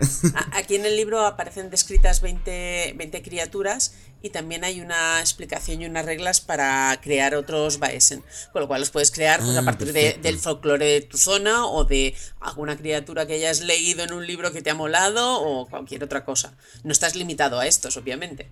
[0.51, 3.93] Aquí en el libro aparecen descritas 20, 20 criaturas
[4.26, 8.24] y también hay una explicación y unas reglas para crear otros Baesen.
[8.52, 11.18] Con lo cual los puedes crear pues, a Ah, partir de- del folclore de tu
[11.20, 15.42] zona o de alguna criatura que hayas leído en un libro que te ha molado
[15.42, 16.56] o cualquier otra cosa.
[16.84, 18.50] No estás limitado a estos, obviamente.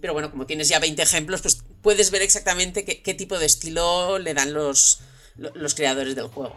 [0.00, 3.44] Pero bueno, como tienes ya 20 ejemplos, pues puedes ver exactamente qué, qué tipo de
[3.46, 5.00] estilo le dan los,
[5.36, 6.56] lo- los creadores del juego.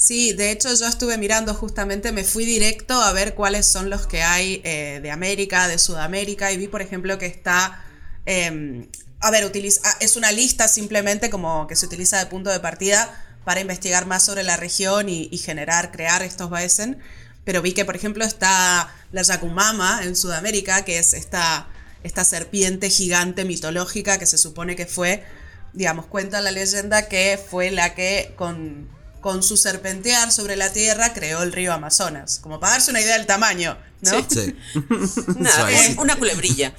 [0.00, 4.06] Sí, de hecho yo estuve mirando justamente, me fui directo a ver cuáles son los
[4.06, 7.84] que hay eh, de América, de Sudamérica, y vi por ejemplo que está,
[8.24, 12.48] eh, a ver, utiliza, ah, es una lista simplemente como que se utiliza de punto
[12.48, 17.00] de partida para investigar más sobre la región y, generar, crear estos Baesen,
[17.44, 21.66] pero vi que por ejemplo está la Yakumama en Sudamérica, que es esta,
[22.04, 25.24] esta serpiente gigante mitológica que se supone que fue
[25.72, 28.88] digamos, cuenta la leyenda que fue la que con,
[29.20, 32.38] con su serpentear sobre la tierra creó el río Amazonas.
[32.40, 34.10] Como para darse una idea del tamaño, ¿no?
[34.10, 34.26] Sí.
[34.30, 34.56] Sí.
[35.38, 36.02] Nada, Suavecito.
[36.02, 36.74] una culebrilla.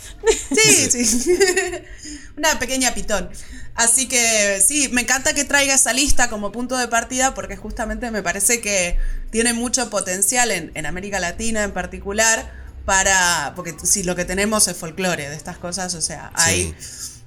[0.55, 1.31] Sí, sí.
[2.37, 3.29] Una pequeña pitón.
[3.75, 8.11] Así que sí, me encanta que traiga esa lista como punto de partida porque justamente
[8.11, 8.97] me parece que
[9.29, 12.49] tiene mucho potencial en, en América Latina en particular
[12.85, 16.73] para, porque si lo que tenemos es folclore de estas cosas, o sea, hay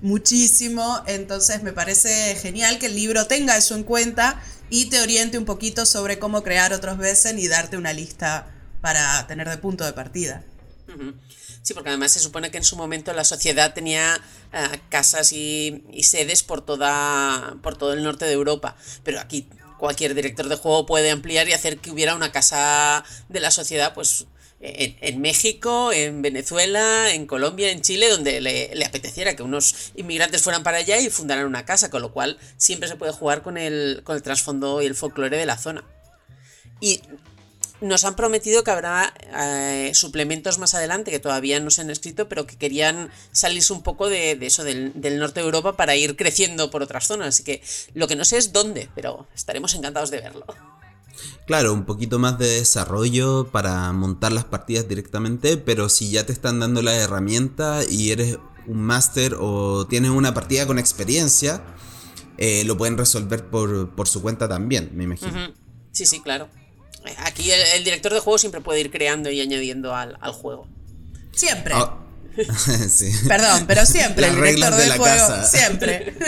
[0.01, 5.37] muchísimo, entonces me parece genial que el libro tenga eso en cuenta y te oriente
[5.37, 9.85] un poquito sobre cómo crear otros Besen y darte una lista para tener de punto
[9.85, 10.45] de partida.
[11.61, 14.19] Sí, porque además se supone que en su momento la sociedad tenía
[14.51, 19.47] eh, casas y, y sedes por toda por todo el norte de Europa, pero aquí
[19.79, 23.93] cualquier director de juego puede ampliar y hacer que hubiera una casa de la sociedad,
[23.93, 24.25] pues
[24.63, 30.43] en, México, en Venezuela, en Colombia, en Chile, donde le, le apeteciera que unos inmigrantes
[30.43, 33.59] fueran para allá y fundaran una casa, con lo cual siempre se puede jugar con
[33.59, 35.85] el, con el trasfondo y el folclore de la zona.
[36.81, 37.03] Y
[37.81, 42.29] nos han prometido que habrá eh, suplementos más adelante que todavía no se han escrito,
[42.29, 45.97] pero que querían salirse un poco de, de eso, del, del norte de Europa para
[45.97, 47.29] ir creciendo por otras zonas.
[47.29, 47.63] Así que
[47.95, 50.47] lo que no sé es dónde, pero estaremos encantados de verlo.
[51.47, 56.33] Claro, un poquito más de desarrollo para montar las partidas directamente, pero si ya te
[56.33, 61.63] están dando la herramienta y eres un máster o tienes una partida con experiencia,
[62.39, 65.53] eh, lo pueden resolver por, por su cuenta también, me imagino.
[65.91, 66.49] Sí, sí, claro.
[67.19, 70.69] Aquí el, el director de juego siempre puede ir creando y añadiendo al, al juego.
[71.33, 71.75] Siempre.
[71.75, 71.99] Ah,
[72.89, 73.11] sí.
[73.29, 75.17] Perdón, pero siempre Las el director reglas de la juego.
[75.17, 75.45] casa.
[75.45, 76.15] Siempre.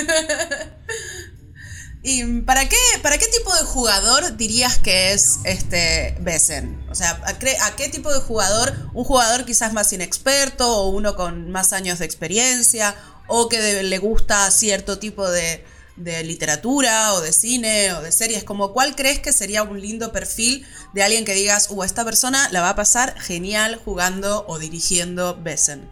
[2.06, 6.84] ¿Y para qué, para qué tipo de jugador dirías que es este Besen?
[6.90, 8.90] O sea, ¿a, a qué tipo de jugador?
[8.92, 12.94] ¿Un jugador quizás más inexperto o uno con más años de experiencia?
[13.26, 15.64] ¿O que le gusta cierto tipo de,
[15.96, 18.44] de literatura o de cine o de series?
[18.44, 22.50] Como cuál crees que sería un lindo perfil de alguien que digas, uh, esta persona
[22.50, 25.88] la va a pasar genial jugando o dirigiendo Besen?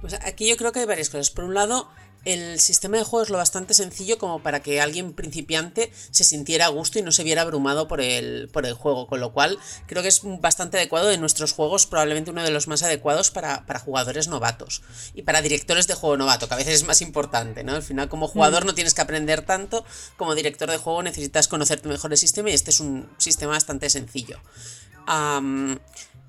[0.00, 1.28] Pues aquí yo creo que hay varias cosas.
[1.28, 1.90] Por un lado,
[2.24, 6.66] el sistema de juego es lo bastante sencillo como para que alguien principiante se sintiera
[6.66, 9.58] a gusto y no se viera abrumado por el, por el juego, con lo cual
[9.86, 13.64] creo que es bastante adecuado de nuestros juegos, probablemente uno de los más adecuados para,
[13.66, 14.82] para jugadores novatos
[15.14, 17.74] y para directores de juego novato, que a veces es más importante, ¿no?
[17.74, 19.84] Al final como jugador no tienes que aprender tanto,
[20.16, 23.88] como director de juego necesitas conocerte mejor el sistema y este es un sistema bastante
[23.90, 24.38] sencillo.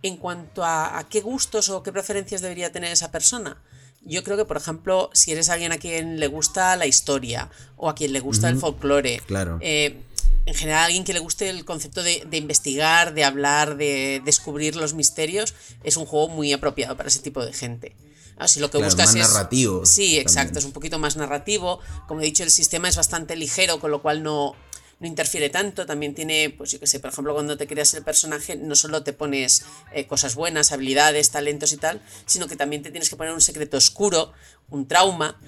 [0.01, 3.61] En cuanto a, a qué gustos o qué preferencias debería tener esa persona,
[4.01, 7.89] yo creo que, por ejemplo, si eres alguien a quien le gusta la historia o
[7.89, 9.57] a quien le gusta el folclore, claro.
[9.61, 10.01] eh,
[10.45, 14.75] en general alguien que le guste el concepto de, de investigar, de hablar, de descubrir
[14.75, 17.95] los misterios, es un juego muy apropiado para ese tipo de gente.
[18.37, 19.33] Ah, si lo que Claro, buscas más es.
[19.33, 21.81] narrativo Sí, exacto, es un poquito más narrativo.
[22.07, 24.55] Como he dicho, el sistema es bastante ligero, con lo cual no,
[24.99, 25.85] no interfiere tanto.
[25.85, 29.03] También tiene, pues yo que sé, por ejemplo, cuando te creas el personaje, no solo
[29.03, 33.15] te pones eh, cosas buenas, habilidades, talentos y tal, sino que también te tienes que
[33.15, 34.33] poner un secreto oscuro,
[34.69, 35.39] un trauma.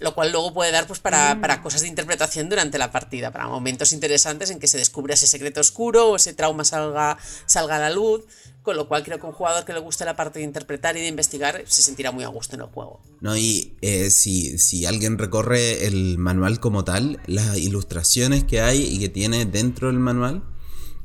[0.00, 3.48] Lo cual luego puede dar pues para, para cosas de interpretación durante la partida, para
[3.48, 7.80] momentos interesantes en que se descubra ese secreto oscuro o ese trauma salga, salga a
[7.80, 8.22] la luz.
[8.68, 11.00] Con lo cual creo que un jugador que le guste la parte de interpretar y
[11.00, 13.00] de investigar se sentirá muy a gusto en el juego.
[13.22, 18.82] No, y eh, si, si alguien recorre el manual como tal, las ilustraciones que hay
[18.82, 20.44] y que tiene dentro del manual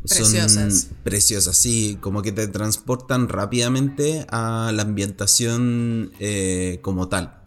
[0.06, 0.52] Preciosas.
[0.52, 7.46] son preciosas, sí, como que te transportan rápidamente a la ambientación eh, como tal.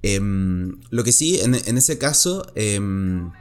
[0.00, 3.32] Em, lo que sí, en, en ese caso, em,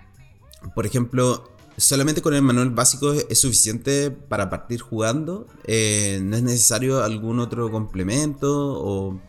[0.75, 5.47] por ejemplo, solamente con el manual básico es, suficiente para partir jugando.
[5.65, 9.19] Eh, no es necesario algún otro complemento o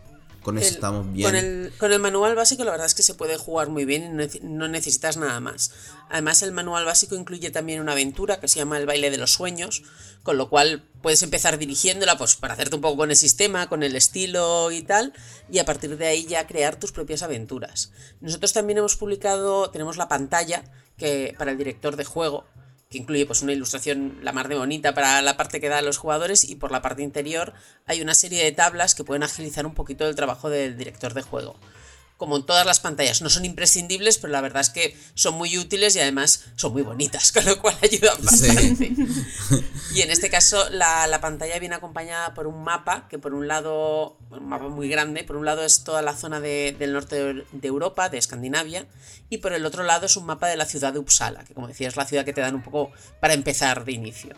[0.47, 1.27] con eso El- estamos bien.
[1.27, 4.05] Con el, con el manual básico la verdad es que se puede jugar muy bien
[4.05, 5.73] y no nece- no necesitas nada más.
[6.09, 9.33] Además el manual básico incluye también una aventura que se llama el baile de los
[9.33, 9.83] sueños,
[10.23, 13.83] con lo cual puedes empezar dirigiéndola pues para hacerte un poco con el sistema, con
[13.83, 15.13] el estilo y tal,
[15.51, 17.91] y a partir de ahí ya crear tus propias aventuras.
[18.21, 20.63] Nosotros también hemos publicado, tenemos la pantalla
[20.97, 22.47] que para el director de juego,
[22.91, 25.83] que incluye pues una ilustración la más de bonita para la parte que da a
[25.83, 27.53] los jugadores y por la parte interior
[27.87, 31.23] hay una serie de tablas que pueden agilizar un poquito el trabajo del director de
[31.23, 31.57] juego.
[32.17, 35.59] Como en todas las pantallas, no son imprescindibles, pero la verdad es que son muy
[35.59, 38.25] útiles y además son muy bonitas, con lo cual ayudan Sí.
[38.49, 38.93] bastante.
[39.95, 43.49] Y en este caso la, la pantalla viene acompañada por un mapa, que por un
[43.49, 47.17] lado, un mapa muy grande, por un lado es toda la zona de- del norte
[47.17, 48.87] de, de Europa, de Escandinavia,
[49.31, 51.69] y por el otro lado es un mapa de la ciudad de Uppsala, que como
[51.69, 54.35] decía es la ciudad que te dan un poco para empezar de inicio.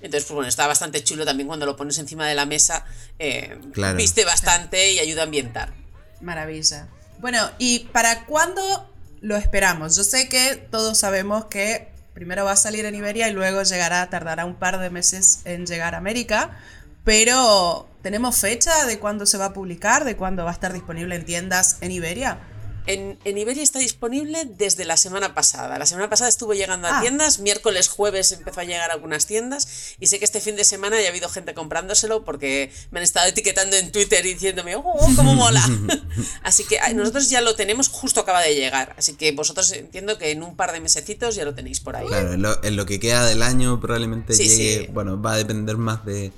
[0.00, 2.84] Entonces, pues bueno, está bastante chulo también cuando lo pones encima de la mesa,
[3.18, 3.96] eh, Claro.
[3.96, 5.72] viste bastante y ayuda a ambientar.
[6.20, 6.88] Maravilla.
[7.20, 9.94] Bueno, ¿y para cuándo lo esperamos?
[9.94, 14.08] Yo sé que todos sabemos que primero va a salir en Iberia y luego llegará,
[14.08, 16.58] tardará un par de meses en llegar a América,
[17.04, 21.14] pero ¿tenemos fecha de cuándo se va a publicar, de cuándo va a estar disponible
[21.14, 22.38] en tiendas en Iberia?
[22.86, 25.78] En, en Iberia está disponible desde la semana pasada.
[25.78, 27.00] La semana pasada estuvo llegando a Ah.
[27.02, 30.64] tiendas, miércoles, jueves empezó a llegar a algunas tiendas y sé que este fin de
[30.64, 34.76] semana ya ha habido gente comprándoselo porque me han estado etiquetando en Twitter y diciéndome,
[34.76, 34.82] ¡oh,
[35.16, 35.62] cómo mola!
[36.42, 38.94] así que nosotros ya lo tenemos, justo acaba de llegar.
[38.98, 42.06] Así que vosotros entiendo que en un par de mesecitos ya lo tenéis por ahí.
[42.06, 44.92] Claro, en lo, en lo que queda del año probablemente Sí, llegue, sí.
[44.92, 46.32] bueno, va a depender más de,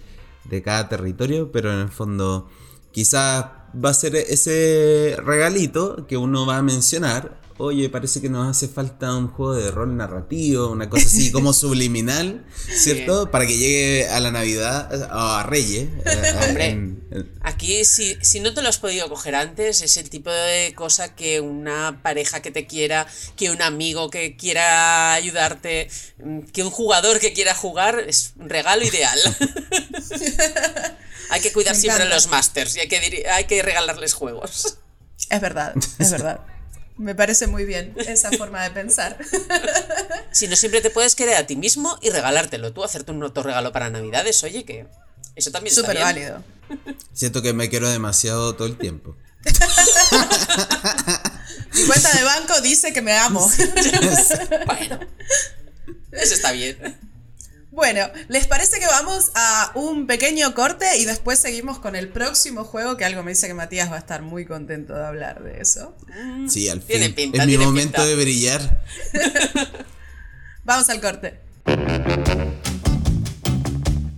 [0.44, 2.50] de cada territorio, pero en el fondo
[2.90, 7.40] quizás va a ser ese regalito que uno va a mencionar.
[7.58, 11.52] Oye, parece que nos hace falta un juego de rol narrativo, una cosa así como
[11.52, 13.30] subliminal, ¿cierto?
[13.30, 15.86] Para que llegue a la Navidad, o a Reyes.
[16.04, 16.70] eh, Hombre.
[16.70, 20.30] en- en- Aquí, si, si no te lo has podido coger antes, es el tipo
[20.30, 23.06] de cosa que una pareja que te quiera,
[23.36, 25.88] que un amigo que quiera ayudarte,
[26.24, 29.18] mm, que un jugador que quiera jugar, es un regalo ideal.
[31.32, 34.78] hay que cuidar siempre a los masters y hay que, hay que regalarles juegos.
[35.30, 36.40] Es verdad, es verdad.
[36.98, 39.18] Me parece muy bien esa forma de pensar.
[40.32, 42.72] Si no, siempre te puedes querer a ti mismo y regalártelo.
[42.72, 44.86] Tú hacerte un autorregalo para Navidades, oye, que
[45.36, 46.06] eso también está Súper bien.
[46.06, 46.42] válido.
[47.12, 49.14] Siento que me quiero demasiado todo el tiempo.
[51.74, 53.46] Mi cuenta de banco dice que me amo.
[54.66, 55.00] Bueno,
[56.12, 56.98] eso está bien.
[57.72, 62.64] Bueno, ¿les parece que vamos a un pequeño corte y después seguimos con el próximo
[62.64, 62.98] juego?
[62.98, 65.96] Que algo me dice que Matías va a estar muy contento de hablar de eso.
[66.48, 67.14] Sí, al Tiene fin.
[67.14, 68.04] pinta, es mi tiene momento pinta.
[68.04, 68.84] de brillar.
[70.64, 71.40] Vamos al corte.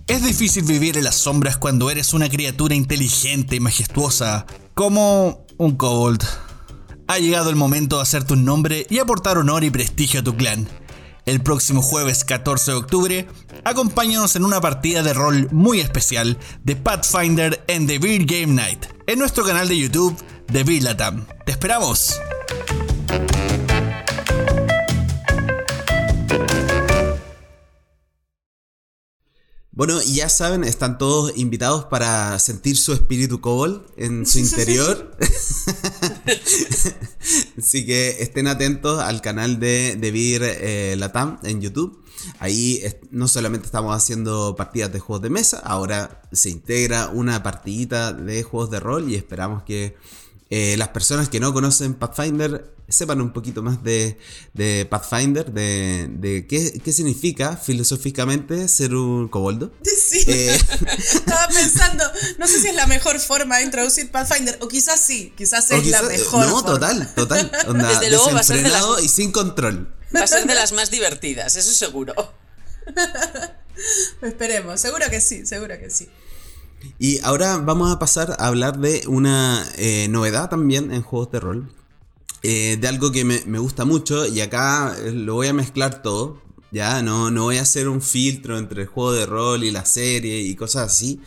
[0.07, 5.77] Es difícil vivir en las sombras cuando eres una criatura inteligente y majestuosa, como un
[5.77, 6.21] kobold.
[7.07, 10.35] Ha llegado el momento de hacerte un nombre y aportar honor y prestigio a tu
[10.35, 10.67] clan.
[11.25, 13.27] El próximo jueves 14 de octubre,
[13.63, 18.85] acompáñanos en una partida de rol muy especial de Pathfinder en The Beer Game Night,
[19.07, 20.15] en nuestro canal de YouTube,
[20.51, 21.25] The Beer Latam.
[21.43, 22.19] ¡Te esperamos!
[29.75, 35.11] Bueno, y ya saben, están todos invitados para sentir su espíritu kobold en su interior.
[37.57, 42.01] Así que estén atentos al canal de, de Beer eh, Latam en YouTube.
[42.39, 48.13] Ahí no solamente estamos haciendo partidas de juegos de mesa, ahora se integra una partidita
[48.13, 49.97] de juegos de rol y esperamos que
[50.49, 54.19] eh, las personas que no conocen Pathfinder sepan un poquito más de,
[54.53, 59.71] de Pathfinder, de, de qué, qué significa filosóficamente ser un koboldo.
[60.05, 60.23] Sí.
[60.27, 60.55] Eh,
[61.15, 62.03] Estaba pensando,
[62.37, 65.77] no sé si es la mejor forma de introducir Pathfinder, o quizás sí, quizás es
[65.87, 66.45] la quizás- mejor.
[66.45, 66.65] No, forma.
[66.73, 67.51] total, total.
[67.67, 69.91] Onda, Desde luego va a ser de las- y sin control.
[70.15, 72.13] Va a ser de las más divertidas, eso seguro.
[74.21, 76.07] Esperemos, seguro que sí, seguro que sí.
[76.99, 81.39] Y ahora vamos a pasar a hablar de una eh, novedad también en juegos de
[81.39, 81.71] rol.
[82.43, 86.41] eh, de algo que me, gusta mucho y acá eh, lo voy a mezclar todo.
[86.71, 89.85] Ya, no, no voy a hacer un filtro entre el juego de rol y la
[89.85, 91.21] serie y cosas así.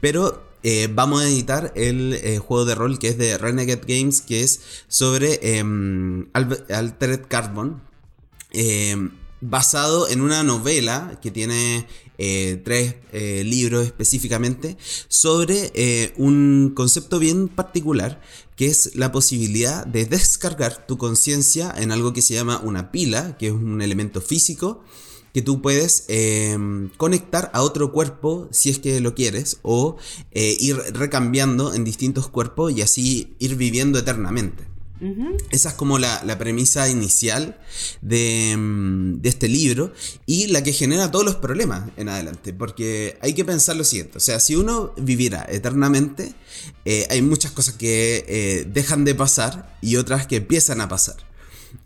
[0.00, 0.44] Pero
[0.94, 5.58] vamos a editar el juego de rol que es de Renegade Games, que es sobre
[5.58, 7.82] em, Al- Altered Carbon.
[9.42, 14.76] Basado en una novela que tiene eh, tres eh, libros específicamente
[15.08, 18.20] sobre eh, un concepto bien particular
[18.54, 23.36] que es la posibilidad de descargar tu conciencia en algo que se llama una pila,
[23.38, 24.84] que es un elemento físico
[25.34, 26.56] que tú puedes eh,
[26.96, 29.96] conectar a otro cuerpo si es que lo quieres o
[30.32, 34.71] ir recambiando en distintos cuerpos y así ir viviendo eternamente.
[35.50, 37.58] Esa es como la, premisa inicial
[38.02, 39.92] de, mm, de, este libro
[40.26, 42.52] y la que genera todos los problemas en adelante.
[42.52, 46.34] Porque hay que pensar lo siguiente, o sea, si uno viviera eternamente,
[46.84, 51.16] eh, hay muchas cosas que eh, dejan de pasar y otras que empiezan a pasar.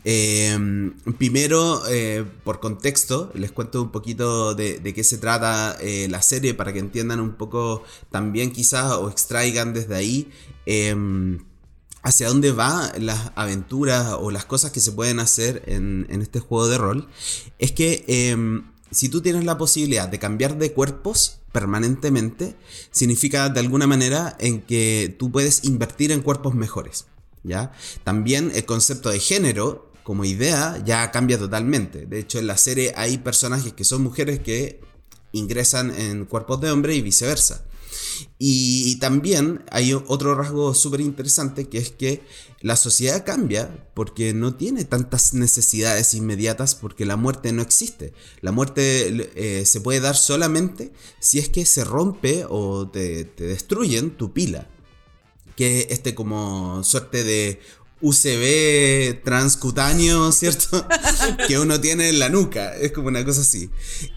[0.05, 6.55] Eh, primero, eh, por contexto, les cuento un poquito de, qué se trata la serie
[6.55, 10.29] para que entiendan un poco también quizás o extraigan desde ahí
[10.67, 11.39] em,
[12.07, 16.69] hacia dónde va las aventuras o las cosas que se pueden hacer en, este juego
[16.69, 17.09] de rol.
[17.59, 22.55] Es que em, si tú tienes la posibilidad de cambiar de cuerpos permanentemente,
[22.93, 27.07] significa de alguna manera en que tú puedes invertir en cuerpos mejores.
[27.43, 27.73] ¿Ya?
[28.05, 32.07] También el concepto de género como idea ya cambia totalmente.
[32.07, 34.81] De hecho, en la serie hay personajes que son mujeres que
[35.33, 37.65] ingresan en cuerpos de hombre y viceversa.
[38.39, 42.23] Y también hay otro rasgo súper interesante que es que
[42.61, 48.13] la sociedad cambia porque no tiene tantas necesidades inmediatas porque la muerte no existe.
[48.41, 54.11] La muerte eh, se puede dar solamente si es que se rompe o te, destruyen
[54.11, 54.69] tu pila
[55.57, 57.61] que este como suerte de
[58.03, 60.87] UCB transcutáneo, ¿cierto?
[61.49, 63.71] que uno tiene en la nuca, es como una cosa así.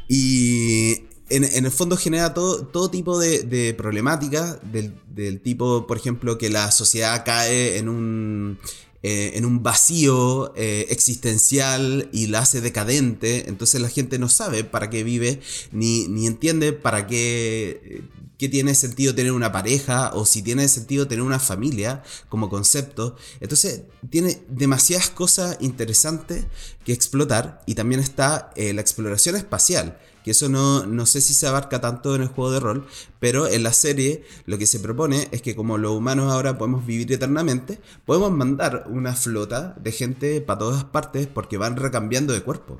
[0.07, 6.37] Y en, el fondo genera todo, todo tipo de, problemáticas del, del, tipo, por ejemplo,
[6.37, 8.59] que la sociedad cae en un...
[9.01, 14.65] Eh, en un vacío eh, existencial y la hace decadente, entonces la gente no sabe
[14.65, 15.39] para qué vive,
[15.71, 18.03] ni, ni entiende para qué
[18.39, 23.17] qué tiene sentido tener una pareja o si tiene sentido tener una familia como concepto.
[23.41, 26.45] Entonces tiene demasiadas cosas interesantes
[26.85, 29.99] que explotar y también está eh, la exploración espacial.
[30.29, 32.85] Que eso no, no sé si se abarca tanto en el juego de rol,
[33.19, 36.85] pero en la serie lo que se propone es que como los humanos ahora podemos
[36.85, 42.43] vivir eternamente, podemos mandar una flota de gente para todas partes porque van recambiando de
[42.43, 42.79] cuerpo.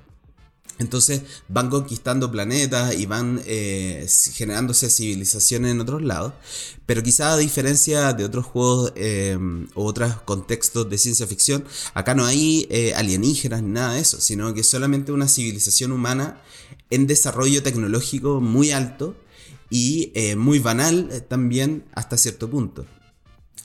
[0.78, 6.34] Entonces van conquistando planetas y van eh, generándose civilizaciones en otros lados.
[6.86, 9.40] Pero quizá a diferencia de otros juegos eh,
[9.74, 14.22] o otros contextos de ciencia ficción, acá no hay eh, alienígenas ni nada de eso,
[14.22, 16.44] sino que solamente una civilización humana
[16.90, 19.16] en desarrollo tecnológico muy alto
[19.70, 22.86] y eh, muy banal también hasta cierto punto.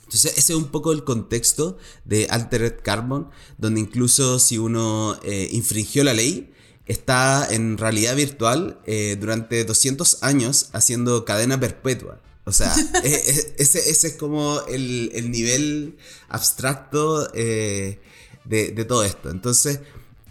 [0.05, 5.49] Entonces ese es un poco el contexto de Altered Carbon, donde incluso si uno eh,
[5.51, 6.53] infringió la ley,
[6.85, 12.21] está en realidad virtual eh, durante 200 años haciendo cadena perpetua.
[12.45, 12.73] O sea,
[13.03, 15.97] ese, ese, es como el, el nivel
[16.29, 17.99] abstracto eh,
[18.45, 19.31] de, de, todo esto.
[19.31, 19.79] Entonces,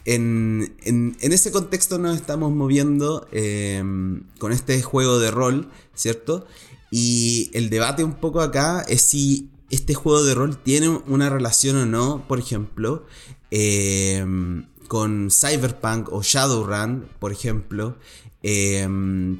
[0.05, 3.83] en, ese contexto nos estamos moviendo eh,
[4.39, 6.47] con este juego de rol, ¿cierto?
[6.91, 11.77] Y el debate un poco acá es si este juego de rol tiene una relación
[11.77, 13.07] o no, por ejemplo,
[13.51, 14.25] eh,
[14.89, 17.97] con Cyberpunk o Shadowrun, por ejemplo,
[18.43, 18.87] eh,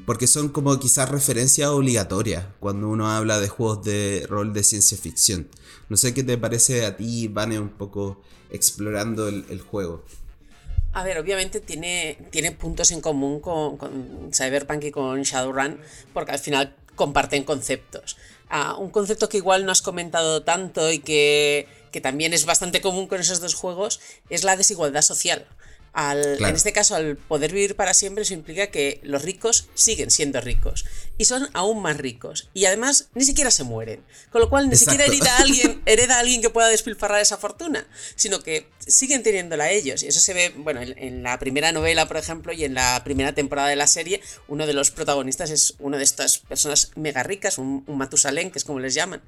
[0.07, 4.97] porque son como quizás referencias obligatorias cuando uno habla de juegos de rol de ciencia
[4.97, 5.47] ficción.
[5.89, 10.03] No sé qué te parece a ti, Vane, un poco explorando el juego.
[10.95, 13.77] A ver, obviamente tiene, tiene puntos en común con,
[14.33, 15.77] Cyberpunk y con Shadowrun,
[16.13, 18.15] porque al final comparten conceptos.
[18.49, 22.81] Ah, un concepto que igual no has comentado tanto y que que también es bastante
[22.81, 25.47] común con esos dos juegos, es la desigualdad social.
[25.95, 26.49] Al, claro.
[26.49, 30.41] En este caso, al poder vivir para siempre, eso implica que los ricos siguen siendo
[30.41, 30.85] ricos
[31.17, 32.49] y son aún más ricos.
[32.53, 34.03] Y además, ni siquiera se mueren.
[34.29, 34.91] Con lo cual, ni Exacto.
[34.91, 37.87] siquiera hereda a, alguien, hereda a alguien que pueda despilfarrar esa fortuna,
[38.17, 40.03] sino que siguen teniéndola ellos.
[40.03, 43.01] Y eso se ve, bueno, en, en, la primera novela, por ejemplo, y en la
[43.05, 47.23] primera temporada de la serie, uno de los protagonistas es uno de estas personas mega
[47.23, 49.21] ricas, un, un Matusalén, que es como les llaman.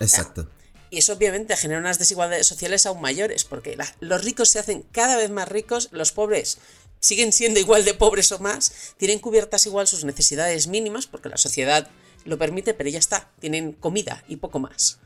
[0.00, 0.48] Exacto.
[0.94, 5.16] Y eso obviamente genera unas desigualdades sociales aún mayores, porque los ricos se hacen cada
[5.16, 6.58] vez más ricos, los pobres
[7.00, 11.36] siguen siendo igual de pobres o más, tienen cubiertas igual sus necesidades mínimas, porque la
[11.36, 11.90] sociedad
[12.24, 15.00] lo permite, pero ya está, tienen comida y poco más.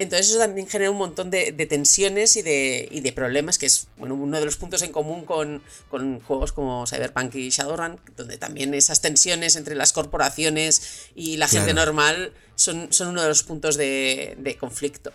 [0.00, 3.66] Entonces eso también genera un montón de, de tensiones y de, y de, problemas, que
[3.66, 8.00] es bueno, uno de los puntos en común con, con, juegos como Cyberpunk y Shadowrun,
[8.16, 13.28] donde también esas tensiones entre las corporaciones y la gente normal son, son, uno de
[13.28, 15.12] los puntos de, de conflicto.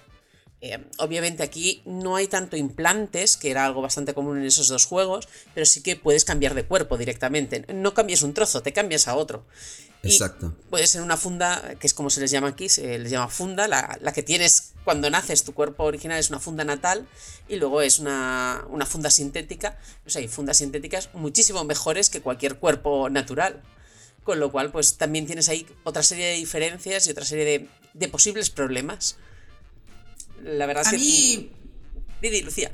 [0.62, 4.86] Eh, obviamente aquí no hay tanto implantes, que era algo bastante común en esos dos
[4.86, 7.66] juegos, pero sí que puedes cambiar de cuerpo directamente.
[7.74, 9.46] No cambias un trozo, te cambias a otro.
[10.02, 10.56] Y Exacto.
[10.70, 13.68] Puede ser una funda, que es como se les llama aquí, se les llama funda,
[13.68, 17.08] la, la que tienes cuando naces, tu cuerpo original es una funda natal
[17.50, 19.78] y luego es una, una funda sintética.
[20.06, 23.62] O sea, hay fundas sintéticas muchísimo mejores que cualquier cuerpo natural.
[24.24, 27.70] Con lo cual, pues también tienes ahí otra serie de diferencias y otra serie de,
[27.94, 29.18] de posibles problemas.
[30.44, 30.98] La verdad es A que.
[30.98, 31.52] mí,
[32.22, 32.72] Didi, Lucía.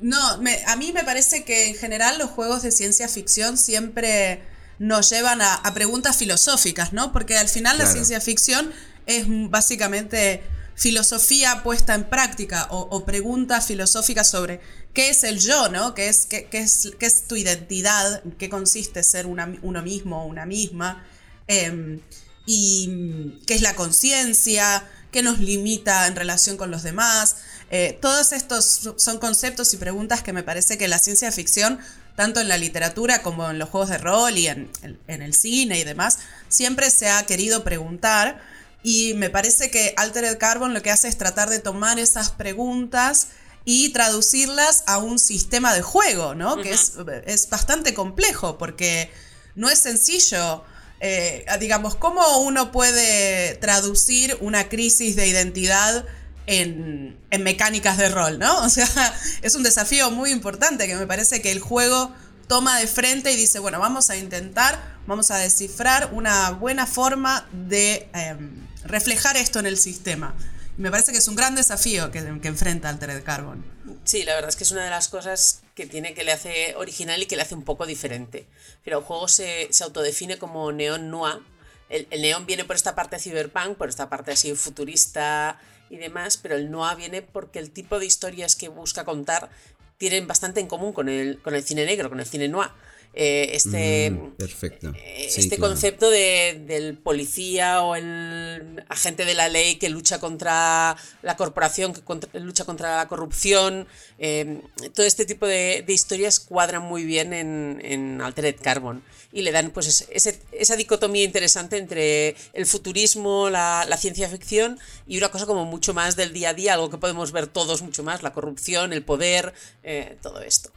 [0.00, 4.42] no, me- a mí me parece que en general los juegos de ciencia ficción siempre
[4.78, 7.12] nos llevan a, a preguntas filosóficas, ¿no?
[7.12, 8.72] Porque al final la ciencia ficción
[9.06, 10.42] es básicamente
[10.76, 14.60] filosofía puesta en práctica o, o preguntas filosóficas sobre
[14.92, 15.94] qué es el yo, ¿no?
[15.94, 18.22] ¿Qué es, qué, qué es, qué es tu identidad?
[18.24, 21.04] ¿En ¿Qué consiste ser una- uno mismo o una misma?
[21.46, 22.00] Em,
[22.46, 24.84] y qué es la conciencia,
[25.14, 27.36] qué nos limita en relación con los demás.
[27.70, 31.78] Eh, todos estos so- son conceptos y preguntas que me parece que la ciencia ficción,
[32.16, 35.32] tanto en la literatura como en los juegos de rol y en, en- en el
[35.34, 38.42] cine y demás, siempre se ha querido preguntar.
[38.82, 43.28] Y me parece que Altered Carbon lo que hace es tratar de tomar esas preguntas
[43.64, 46.56] y traducirlas a un sistema de juego, ¿no?
[46.60, 46.92] Que es,
[47.24, 49.10] es bastante complejo porque
[49.54, 50.64] no es sencillo.
[51.06, 56.06] Eh, digamos, ¿cómo uno puede traducir una crisis de identidad
[56.46, 58.64] en, en mecánicas de rol, ¿no?
[58.64, 58.88] O sea,
[59.42, 62.10] es un desafío muy importante que me parece que el juego
[62.48, 67.46] toma de frente y dice, bueno, vamos a intentar, vamos a descifrar una buena forma
[67.52, 70.34] de em, reflejar esto en el sistema.
[70.76, 73.64] Me parece que es un gran desafío que, que enfrenta Altered Carbon.
[74.04, 76.74] Sí, la verdad es que es una de las cosas que tiene que le hace
[76.76, 78.46] original y que le hace un poco diferente.
[78.84, 81.40] Pero el juego se, se autodefine como neón noir.
[81.88, 85.60] El, el neón viene por esta parte cyberpunk, por esta parte así futurista
[85.90, 89.50] y demás, pero el noir viene porque el tipo de historias que busca contar
[89.96, 92.70] tienen bastante en común con el, con el cine negro, con el cine noir.
[93.16, 94.92] Eh, este, Mm, perfecto.
[94.96, 95.70] eh, Sí, este claro.
[95.72, 101.92] concepto de- del policía o el agente de la ley que lucha contra la corporación,
[101.92, 103.86] que contra- lucha contra la corrupción,
[104.18, 104.60] eh,
[104.94, 109.52] todo este tipo de, de historias cuadran muy bien en, en Altered Carbon y le
[109.52, 115.18] dan pues ese- ese- esa dicotomía interesante entre el futurismo, la, la ciencia ficción y
[115.18, 118.02] una cosa como mucho más del día a día, algo que podemos ver todos mucho
[118.02, 119.54] más, la corrupción, el poder,
[119.84, 120.70] eh, todo esto.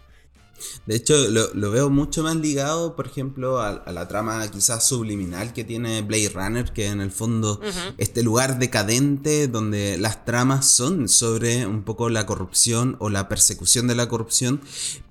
[0.86, 4.86] De hecho, lo, lo veo mucho más ligado, por ejemplo, a, a la trama quizás
[4.86, 7.60] subliminal que tiene Blade Runner, que en el fondo
[7.98, 13.88] este lugar decadente donde las tramas son sobre un poco la corrupción o la persecución
[13.88, 14.62] de la corrupción,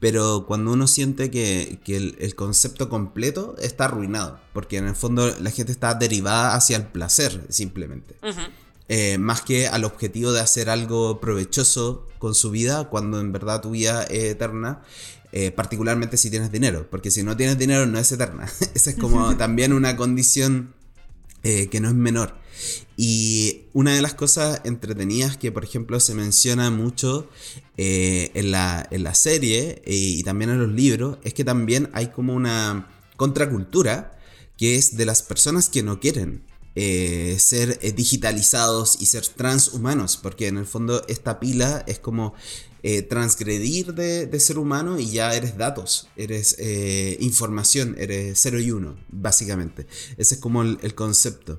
[0.00, 4.96] pero cuando uno siente que, que el, el concepto completo está arruinado, porque en el
[4.96, 8.16] fondo la gente está derivada hacia el placer, simplemente.
[8.88, 13.60] Eh, más que al objetivo de hacer algo provechoso con su vida cuando en verdad
[13.60, 14.82] tu vida es eterna,
[15.32, 18.50] eh, particularmente si tienes dinero, porque si no tienes dinero no es eterna.
[18.74, 20.74] Esa es como también una condición
[21.42, 22.34] eh, que no es menor.
[22.96, 27.28] Y una de las cosas entretenidas que, por ejemplo, se menciona mucho
[27.76, 32.08] eh, en, la, en la serie y también en los libros, es que también hay
[32.08, 34.18] como una contracultura
[34.56, 36.42] que es de las personas que no quieren
[36.78, 42.34] eh, ser eh, digitalizados y ser transhumanos, porque en el fondo esta pila es como
[42.88, 48.60] eh, transgredir de, de ser humano y ya eres datos, eres eh, información, eres 0
[48.60, 49.88] y 1, básicamente.
[50.16, 51.58] Ese es como el, el concepto.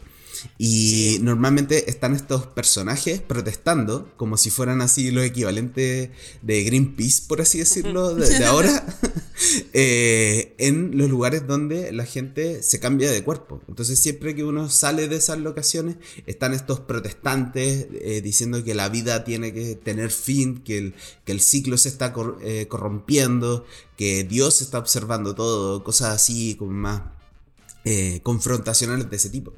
[0.57, 6.11] Y normalmente están estos personajes protestando como si fueran así los equivalentes
[6.41, 8.86] de Greenpeace, por así decirlo, de, de ahora,
[9.73, 13.61] eh, en los lugares donde la gente se cambia de cuerpo.
[13.67, 18.89] Entonces siempre que uno sale de esas locaciones, están estos protestantes eh, diciendo que la
[18.89, 20.93] vida tiene que tener fin, que el,
[21.25, 23.65] que el ciclo se está eh, corrompiendo,
[23.95, 27.01] que Dios está observando todo, cosas así como más
[28.21, 29.53] confrontacionales de ese tipo.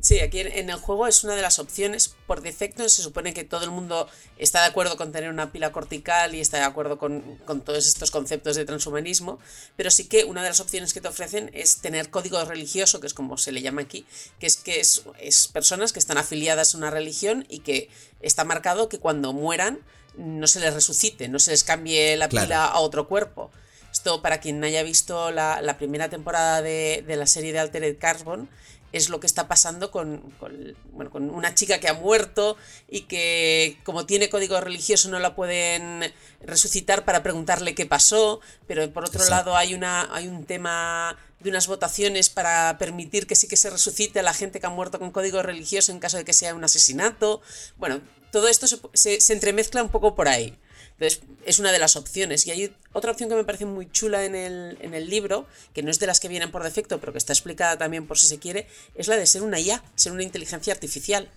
[0.00, 2.14] Sí, aquí en, el juego es una de las opciones.
[2.28, 5.72] Por defecto se supone que todo el mundo está de acuerdo con tener una pila
[5.72, 9.40] cortical y está de acuerdo con, con todos estos conceptos de transhumanismo,
[9.76, 13.08] pero sí que una de las opciones que te ofrecen es tener código religioso, que
[13.08, 14.06] es como se le llama aquí,
[14.38, 17.90] que es que es, es personas que están afiliadas a una religión y que
[18.20, 19.80] está marcado que cuando mueran
[20.16, 22.46] no se les resucite, no se les cambie la Claro.
[22.46, 23.50] pila a otro cuerpo.
[23.92, 27.96] Esto, para quien haya visto la, la primera temporada de, de la serie de Altered
[27.98, 28.48] Carbon,
[28.92, 32.56] es lo que está pasando con, con, bueno, con una chica que ha muerto
[32.88, 38.90] y que como tiene código religioso no la pueden resucitar para preguntarle qué pasó, pero
[38.92, 39.50] por otro Exacto.
[39.50, 43.70] lado hay, una, hay un tema de unas votaciones para permitir que sí que se
[43.70, 46.54] resucite a la gente que ha muerto con código religioso en caso de que sea
[46.54, 47.42] un asesinato.
[47.76, 48.00] Bueno,
[48.32, 50.56] todo esto se, se- se entremezcla un poco por ahí.
[51.00, 52.46] Entonces, es una de las opciones.
[52.46, 55.82] Y hay otra opción que me parece muy chula en el, en el libro, que
[55.82, 58.26] no es de las que vienen por defecto, pero que está explicada también por si
[58.26, 61.28] se quiere, es la de ser una IA, ser una inteligencia artificial.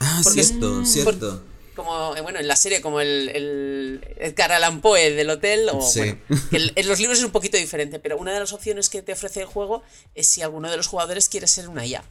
[0.00, 1.44] Ah, Porque es- cierto, cierto.
[1.76, 5.80] Como, eh, bueno, en la serie, como el, el Edgar Allan Poe del hotel, o
[5.82, 6.00] Sí.
[6.00, 6.18] bueno,
[6.50, 9.02] que el- en los libros es un poquito diferente, pero una de las opciones que
[9.02, 9.82] te ofrece el juego
[10.14, 12.02] es si alguno de los jugadores quiere ser una IA.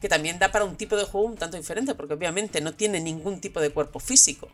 [0.00, 3.00] Que también da para un tipo de juego un tanto diferente, porque obviamente no tiene
[3.00, 4.48] ningún tipo de cuerpo físico.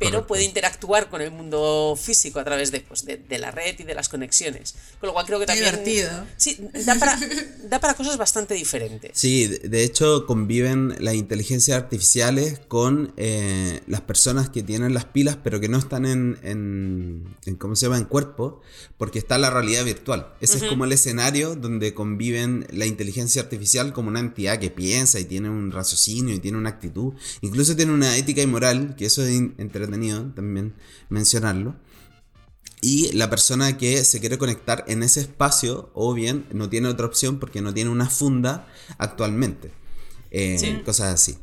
[0.00, 0.26] Pero Correcto.
[0.28, 3.82] puede interactuar con el mundo físico a través de, pues, de, de la red y
[3.84, 4.74] de las conexiones.
[4.98, 5.70] Con lo cual creo que también.
[5.84, 6.10] divertido.
[6.36, 7.18] Sí, da para,
[7.68, 9.12] da para cosas bastante diferentes.
[9.14, 15.36] Sí, de hecho conviven las inteligencias artificiales con eh, las personas que tienen las pilas
[15.44, 17.98] pero que no están en, en, en, ¿cómo se llama?
[17.98, 18.62] En cuerpo,
[18.96, 20.32] porque está la realidad virtual.
[20.40, 25.20] Ese es como el escenario donde conviven la inteligencia artificial como una entidad que piensa
[25.20, 29.04] y tiene un raciocinio y tiene una actitud, incluso tiene una ética y moral, que
[29.06, 29.54] eso es in-
[29.94, 30.74] entretenido también
[31.08, 31.74] mencionarlo.
[32.82, 37.06] Y la persona que se quiere conectar en ese espacio, o bien no tiene otra
[37.06, 38.66] opción porque no tiene una funda
[38.98, 39.70] actualmente.
[40.30, 40.80] Eh, Sí.
[40.84, 41.36] Cosas así.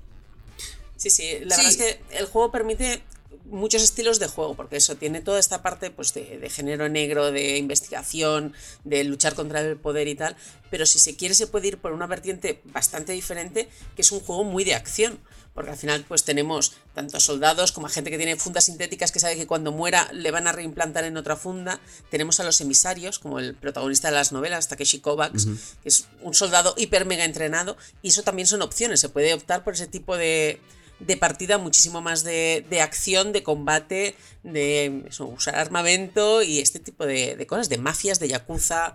[0.95, 1.62] Sí, sí, la Sí.
[1.64, 3.04] verdad es que el juego permite
[3.45, 7.32] muchos estilos de juego, porque eso tiene toda esta parte pues, de, de género negro,
[7.32, 10.36] de investigación, de luchar contra el poder y tal,
[10.72, 14.20] pero si se quiere se puede ir por una vertiente bastante diferente, que es un
[14.22, 15.20] juego muy de acción,
[15.58, 19.12] porque al final pues tenemos tanto a soldados como a gente que tiene fundas sintéticas
[19.12, 21.80] que sabe que cuando muera le van a reimplantar en otra funda,
[22.12, 25.47] tenemos a los emisarios, como el protagonista de las novelas, Takeshi Kovacs,
[25.82, 29.64] que es un soldado hiper mega entrenado, y eso también son opciones, se puede optar
[29.64, 30.62] por ese tipo de,
[30.99, 36.80] de partida muchísimo más de, de acción, de combate, de eso, usar armamento y este
[36.80, 38.93] tipo de, de cosas, de mafias, de yakuza.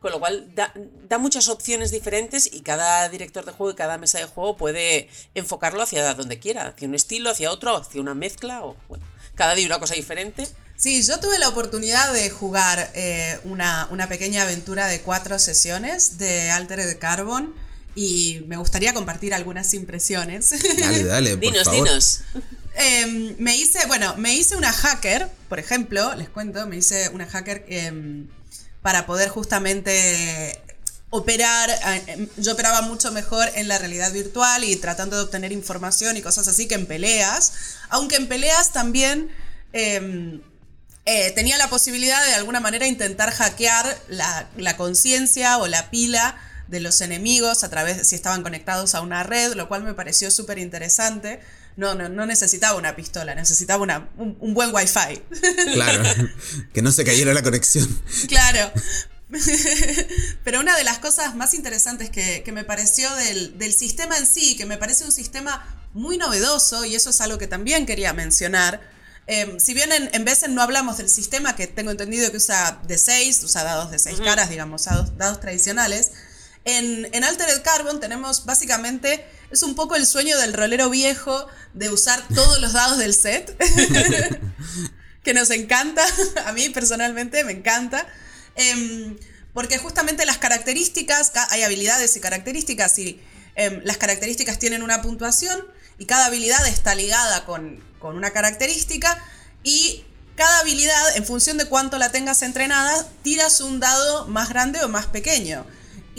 [0.00, 0.72] Con lo cual da,
[1.08, 5.08] da muchas opciones diferentes y cada director de juego y cada mesa de juego puede
[5.34, 9.54] enfocarlo hacia donde quiera, hacia un estilo, hacia otro, hacia una mezcla o bueno, cada
[9.54, 10.46] día una cosa diferente.
[10.76, 16.18] Sí, yo tuve la oportunidad de jugar eh, una, una pequeña aventura de cuatro sesiones
[16.18, 17.52] de Altered Carbon
[17.96, 20.50] y me gustaría compartir algunas impresiones.
[20.78, 21.84] Dale, dale, por Dinos, favor.
[21.88, 22.20] dinos.
[22.76, 27.26] Em, me hice, bueno, me hice una hacker, por ejemplo, les cuento, me hice una
[27.26, 28.28] hacker em,
[28.82, 30.60] para poder justamente
[31.10, 35.52] operar, eh, em, yo operaba mucho mejor en la realidad virtual y tratando de obtener
[35.52, 37.52] información y cosas así que en peleas,
[37.88, 39.30] aunque en peleas también
[39.72, 40.40] em,
[41.04, 46.36] eh, tenía la posibilidad de, alguna manera intentar hackear la, la conciencia o la pila
[46.68, 49.94] de los enemigos a través de si estaban conectados a una red, lo cual me
[49.94, 51.40] pareció súper interesante.
[51.78, 55.22] No, no, no necesitaba una pistola, necesitaba una, un, un buen wifi.
[55.74, 56.02] Claro.
[56.74, 57.88] que no se cayera la conexión.
[58.26, 58.72] claro.
[60.44, 64.26] Pero una de las cosas más interesantes que, que me pareció del, del sistema en
[64.26, 65.64] sí, que me parece un sistema
[65.94, 68.80] muy novedoso, y eso es algo que también quería mencionar,
[69.28, 72.80] eh, si bien en, en veces no hablamos del sistema que tengo entendido que usa
[72.88, 76.10] de 6, usa dados de 6 caras, digamos, dados, dados tradicionales,
[76.64, 81.90] en, en Altered Carbon tenemos básicamente, es un poco el sueño del rolero viejo de
[81.90, 83.56] usar todos los dados del set,
[85.24, 86.04] que nos encanta,
[86.46, 88.06] a mí personalmente me encanta,
[88.54, 89.16] em,
[89.54, 93.20] porque justamente las características, ca- hay habilidades y características y
[93.56, 95.64] em, las características tienen una puntuación
[95.98, 99.22] y cada habilidad está ligada con, con una característica
[99.64, 100.04] y
[100.36, 104.88] cada habilidad, en función de cuánto la tengas entrenada, tiras un dado más grande o
[104.88, 105.66] más pequeño.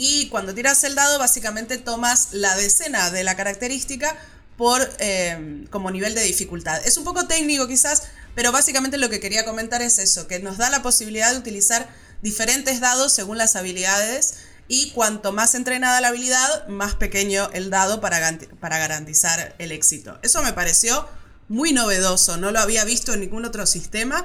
[0.02, 4.16] Y cuando tiras el dado, básicamente tomas la decena de la característica
[4.56, 6.80] por eh, como nivel de dificultad.
[6.86, 10.56] Es un poco técnico quizás, pero básicamente lo que quería comentar es eso, que nos
[10.56, 11.86] da la posibilidad de utilizar
[12.22, 14.36] diferentes dados según las habilidades
[14.68, 20.18] y cuanto más entrenada la habilidad, más pequeño el dado para, para garantizar el éxito.
[20.22, 21.06] Eso me pareció
[21.48, 24.24] muy novedoso, no lo había visto en ningún otro sistema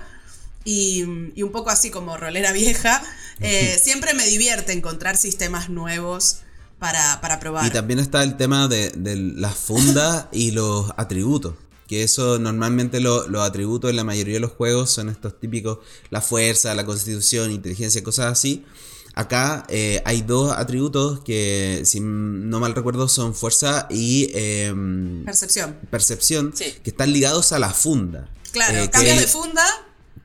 [0.66, 1.05] y,
[1.36, 3.01] y un poco así como rolera vieja,
[3.39, 6.39] eh, siempre me divierte encontrar sistemas nuevos
[6.80, 7.66] para, para probar.
[7.68, 11.53] Y también está el tema de, de las fundas y los atributos.
[11.88, 15.78] Que eso normalmente lo- los atributos en la mayoría de los juegos son estos típicos,
[16.09, 18.66] la fuerza, la constitución, inteligencia, cosas así.
[19.13, 25.78] Acá eh, hay dos atributos que, si no mal recuerdo, son fuerza y em, Percepción.
[25.89, 26.74] percepción, Sí.
[26.84, 28.30] que están ligados a la funda.
[28.51, 29.63] Claro, Eh, cambias de funda,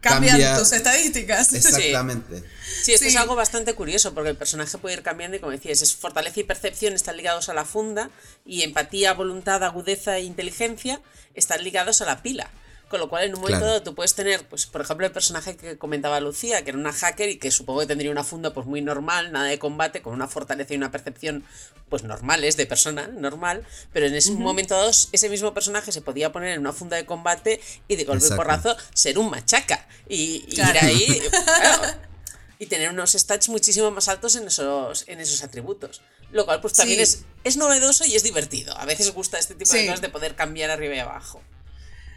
[0.01, 1.53] cambian cambia- tus estadísticas.
[1.55, 2.43] Exactamente.
[2.83, 3.11] Sí, esto Sí.
[3.11, 6.41] es algo bastante curioso porque el personaje puede ir cambiando y como decías, es fortaleza
[6.41, 8.11] y percepción están ligados a la funda
[8.47, 11.01] y empatía, voluntad, agudeza e inteligencia
[11.35, 12.51] están ligados a la pila.
[12.91, 13.67] Con lo cual, en un momento Claro.
[13.75, 16.93] dado, tú puedes tener, pues, por ejemplo, el personaje que comentaba Lucía, que era una
[16.93, 20.13] hacker y que supongo que tendría una funda pues muy normal, nada de combate, con
[20.13, 21.45] una fortaleza y una percepción
[21.89, 26.33] pues normales, de persona normal, pero en ese momento dado, ese mismo personaje se podía
[26.33, 29.87] poner en una funda de combate y de golpe y porrazo ser un machaca.
[30.09, 30.73] Y, y Claro.
[30.73, 31.23] ir ahí.
[31.61, 31.83] claro,
[32.59, 36.03] y tener unos stats muchísimo más altos en esos, en esos atributos.
[36.33, 37.03] Lo cual, pues también Sí.
[37.05, 38.77] es, es novedoso y es divertido.
[38.77, 41.41] A veces gusta este tipo de cosas de poder cambiar arriba y abajo.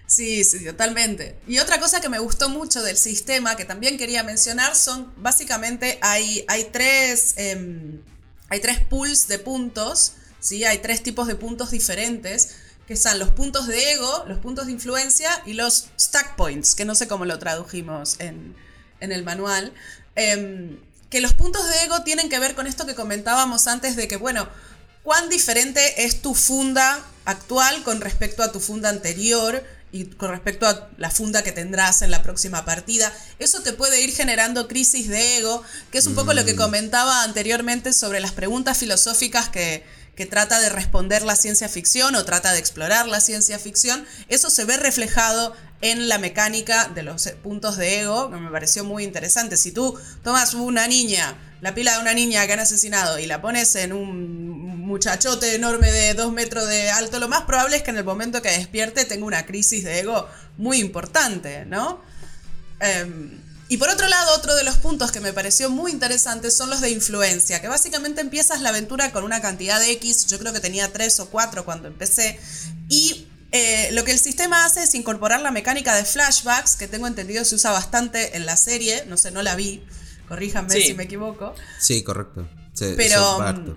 [0.06, 1.38] Sí, sí, totalmente.
[1.48, 5.98] Y otra cosa que me gustó mucho del sistema, que también quería mencionar, son básicamente
[6.02, 7.34] hay, hay tres.
[7.38, 8.02] em,
[8.50, 10.14] hay tres pools de puntos.
[10.40, 10.64] ¿sí?
[10.66, 12.56] Hay tres tipos de puntos diferentes.
[12.88, 16.84] Que son los puntos de ego, los puntos de influencia y los stack points, que
[16.84, 18.56] no sé cómo lo tradujimos en,
[19.00, 19.74] en el manual.
[20.16, 20.78] Em,
[21.10, 24.18] que los puntos de ego tienen que ver con esto que comentábamos antes de que,
[24.18, 24.50] bueno,
[25.04, 29.64] cuán diferente es tu funda actual con respecto a tu funda anterior
[29.94, 33.14] y con respecto a la funda que tendrás en la próxima partida.
[33.38, 37.24] Eso te puede ir generando crisis de ego, que es un poco lo que comentaba
[37.24, 39.86] anteriormente sobre las preguntas filosóficas que,
[40.16, 44.06] que trata de responder la ciencia ficción o trata de explorar la ciencia ficción.
[44.30, 48.86] Eso se ve reflejado en la mecánica de los puntos de ego, que me pareció
[48.86, 49.58] muy interesante.
[49.58, 53.42] Si tú tomas una niña, la pila de una niña que han asesinado y la
[53.42, 57.92] pones en un muchachote enorme de dos metros de alto, lo más probable es que
[57.92, 60.26] en el momento que despierte tenga una crisis de ego
[60.56, 62.02] muy importante, ¿no?
[62.80, 66.70] Em, y por otro lado, otro de los puntos que me pareció muy interesante son
[66.70, 70.54] los de influencia, que básicamente empiezas la aventura con una cantidad de X, yo creo
[70.54, 72.40] que tenía tres o cuatro cuando empecé,
[72.88, 77.08] y eh, lo que el sistema hace es incorporar la mecánica de flashbacks, que tengo
[77.08, 79.84] entendido se usa bastante en la serie, no sé, no la vi,
[80.28, 80.82] corríjanme Sí.
[80.82, 81.54] si me equivoco.
[81.80, 82.48] Sí, correcto.
[82.74, 83.76] Se- Pero, mm,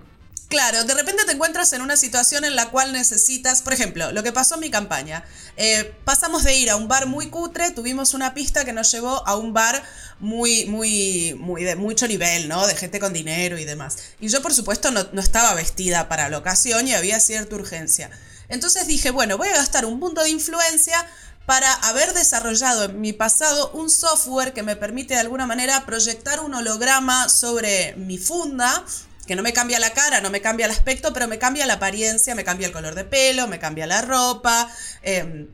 [0.49, 4.23] claro, de repente te encuentras en una situación en la cual necesitas, por ejemplo, lo
[4.23, 5.23] que pasó en mi campaña.
[5.57, 9.27] Eh, pasamos de ir a un bar muy cutre, tuvimos una pista que nos llevó
[9.27, 9.83] a un bar
[10.19, 12.65] muy, muy, muy de mucho nivel, ¿no?
[12.65, 13.97] De gente con dinero y demás.
[14.19, 18.09] Y yo, por supuesto, no, no estaba vestida para la ocasión y había cierta urgencia.
[18.49, 21.05] Entonces dije, bueno, voy a gastar un punto de influencia
[21.45, 26.41] para haber desarrollado en mi pasado un software que me permite de alguna manera proyectar
[26.41, 28.83] un holograma sobre mi funda,
[29.25, 31.73] que no me cambia la cara, no me cambia el aspecto, pero me cambia la
[31.75, 34.69] apariencia, me cambia el color de pelo, me cambia la ropa
[35.03, 35.47] eh,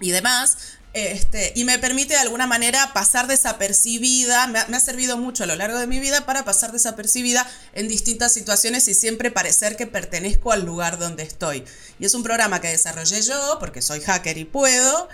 [0.00, 0.56] y demás.
[0.92, 5.54] Este, y me permite de alguna manera pasar desapercibida, me ha, servido mucho a lo
[5.54, 10.50] largo de mi vida para pasar desapercibida en distintas situaciones y siempre parecer que pertenezco
[10.50, 11.64] al lugar donde estoy.
[12.00, 15.08] Y es un programa que desarrollé yo porque soy hacker y puedo,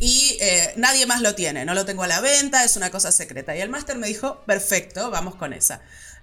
[0.00, 3.12] y eh, nadie más lo tiene, no lo tengo a la venta, es una cosa
[3.12, 3.54] secreta.
[3.54, 5.80] Y el máster me dijo, perfecto, vamos con esa.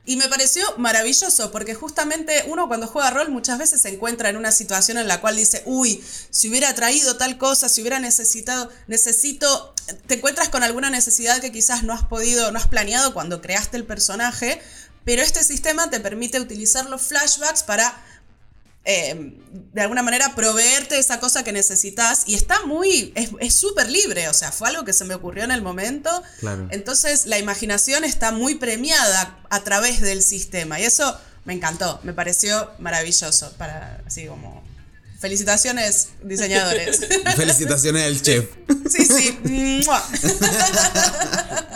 [0.08, 4.38] Y me pareció maravilloso porque justamente uno cuando juega rol muchas veces se encuentra en
[4.38, 8.72] una situación en la cual dice, uy, si hubiera traído tal cosa, si hubiera necesitado,
[8.88, 9.76] necesito,
[10.08, 13.76] te encuentras con alguna necesidad que quizás no has podido, no has planeado cuando creaste
[13.76, 14.62] el personaje,
[15.04, 17.94] pero este sistema te permite utilizar los flashbacks para
[18.90, 19.34] eh,
[19.74, 24.34] de alguna manera proveerte esa cosa que necesitas y está muy, es súper libre, o
[24.34, 26.10] sea, fue algo que se me ocurrió en el momento.
[26.40, 26.70] Claro.
[26.72, 32.14] Entonces la imaginación está muy premiada a través del sistema y eso me encantó, me
[32.14, 34.64] pareció maravilloso para así como
[35.20, 37.02] felicitaciones diseñadores.
[37.36, 38.46] Felicitaciones al chef.
[38.90, 39.38] sí, sí.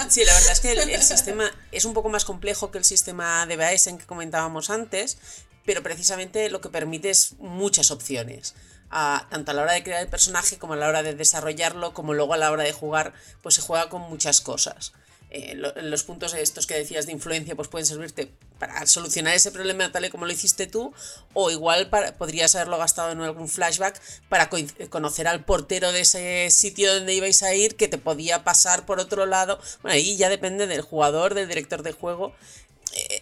[0.09, 2.85] Sí, la verdad es que el, el sistema es un poco más complejo que el
[2.85, 5.17] sistema de Baesen que comentábamos antes,
[5.65, 8.53] pero precisamente lo que permite es muchas opciones.
[8.93, 11.93] a- tanto a la hora de crear el personaje como a la hora de desarrollarlo,
[11.93, 14.91] como luego a la hora de jugar, pues se juega con muchas cosas.
[15.29, 19.49] Eh, lo- los puntos estos que decías de influencia pues pueden servirte para solucionar ese
[19.53, 20.93] problema tal y como lo hiciste tú
[21.33, 23.97] o igual para- podrías haberlo gastado en algún flashback
[24.27, 28.43] para coin- conocer al portero de ese sitio donde ibais a ir que te podía
[28.43, 32.70] pasar por otro lado bueno ahí ya depende del jugador del director de juego Eh,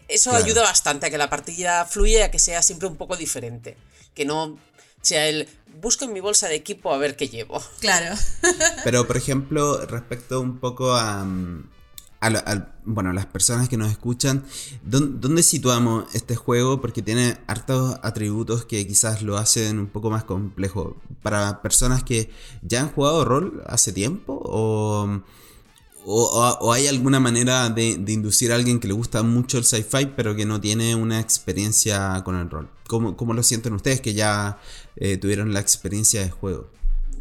[0.07, 0.45] eso Claro.
[0.45, 3.77] ayuda bastante a que la partida fluya y a que sea siempre un poco diferente
[4.15, 4.57] que no
[5.01, 5.47] sea el
[5.81, 8.15] busco en mi bolsa de equipo a ver qué llevo Claro.
[8.83, 11.69] Pero, por ejemplo, respecto un poco a, mm,
[12.21, 14.43] a, bueno, a las personas que nos escuchan,
[14.85, 16.81] ¿dón- ¿dónde situamos este juego?
[16.81, 20.97] Porque tiene hartos atributos que quizás lo hacen un poco más complejo.
[21.21, 22.29] Para personas que
[22.61, 25.21] ya han jugado rol hace tiempo o...
[26.05, 30.35] O, hay alguna manera de, inducir a alguien que le gusta mucho el sci-fi pero
[30.35, 32.69] que no tiene una experiencia con el rol.
[32.87, 34.59] ¿Cómo, lo sienten ustedes que ya
[34.95, 36.69] eh, tuvieron la experiencia de juego?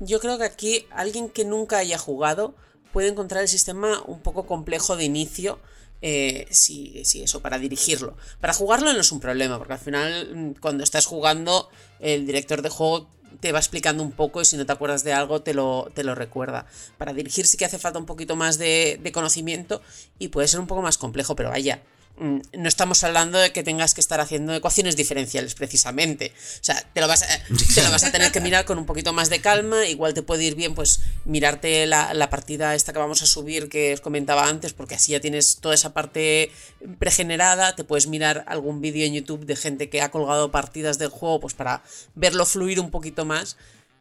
[0.01, 2.55] Yo creo que aquí alguien que nunca haya jugado
[2.93, 5.59] puede encontrar el sistema un poco complejo de inicio.
[6.01, 8.17] eh, si, si eso, para dirigirlo.
[8.41, 12.63] Para jugarlo no es un problema, porque al final, mm, cuando estás jugando, el director
[12.63, 13.11] de juego
[13.41, 16.05] te va explicando un poco y si no te acuerdas de algo te lo, te
[16.05, 16.67] lo recuerda.
[16.97, 19.83] Para dirigir sí que hace falta un poquito más de, de conocimiento
[20.19, 21.83] y puede ser un poco más complejo, pero vaya,
[22.19, 26.33] no estamos hablando de que tengas que estar haciendo ecuaciones diferenciales precisamente.
[26.37, 27.27] O sea, te lo vas a,
[27.75, 29.87] te lo vas a tener que mirar con un poquito más de calma.
[29.87, 33.69] Igual te puede ir bien, pues, mirarte la, la partida esta que vamos a subir
[33.69, 36.51] que os comentaba antes, porque así ya tienes toda esa parte
[36.99, 37.75] pregenerada.
[37.77, 41.41] Te puedes mirar algún vídeo en YouTube de gente que ha colgado partidas del juego,
[41.41, 41.83] pues para
[42.15, 43.57] verlo fluir un poquito más.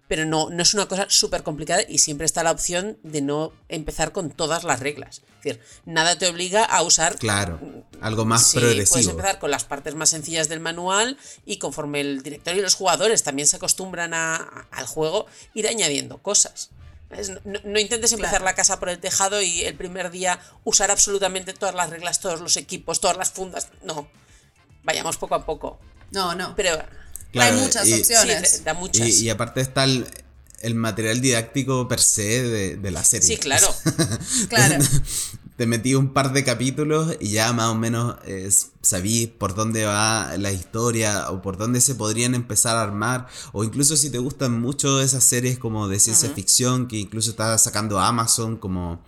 [0.08, 3.52] Pero no, no es una cosa súper complicada y siempre está la opción de no
[3.68, 5.18] empezar con todas las reglas.
[5.40, 7.60] Es decir, nada te obliga a usar Claro,
[8.02, 9.12] algo más Sí, puedes progresivo.
[9.12, 13.24] empezar con las partes más sencillas del manual y conforme el director y los jugadores
[13.24, 16.70] también se acostumbran a- al juego, ir añadiendo cosas.
[17.10, 18.46] No, no- no intentes empezar Claro.
[18.46, 22.40] la casa por el tejado y el primer día usar absolutamente todas las reglas, todos
[22.42, 23.70] los equipos, todas las fundas.
[23.84, 24.08] No.
[24.84, 25.80] Vayamos poco a poco.
[26.12, 26.54] No, no.
[26.56, 26.78] Pero
[27.32, 28.50] Claro, Hay muchas y- opciones.
[28.52, 29.08] sí, da muchas.
[29.08, 30.08] Y, y aparte está el,
[30.62, 33.28] el material didáctico per se de, de la serie.
[33.28, 33.68] Sí, claro.
[34.50, 34.84] Claro.
[35.58, 38.48] Te metí un par de capítulos y ya más o menos eh,
[38.82, 43.28] sabí por dónde va la historia o por dónde se podrían empezar a armar.
[43.54, 47.58] O incluso si te gustan mucho esas series como de ciencia ficción que incluso está
[47.58, 49.02] sacando Amazon como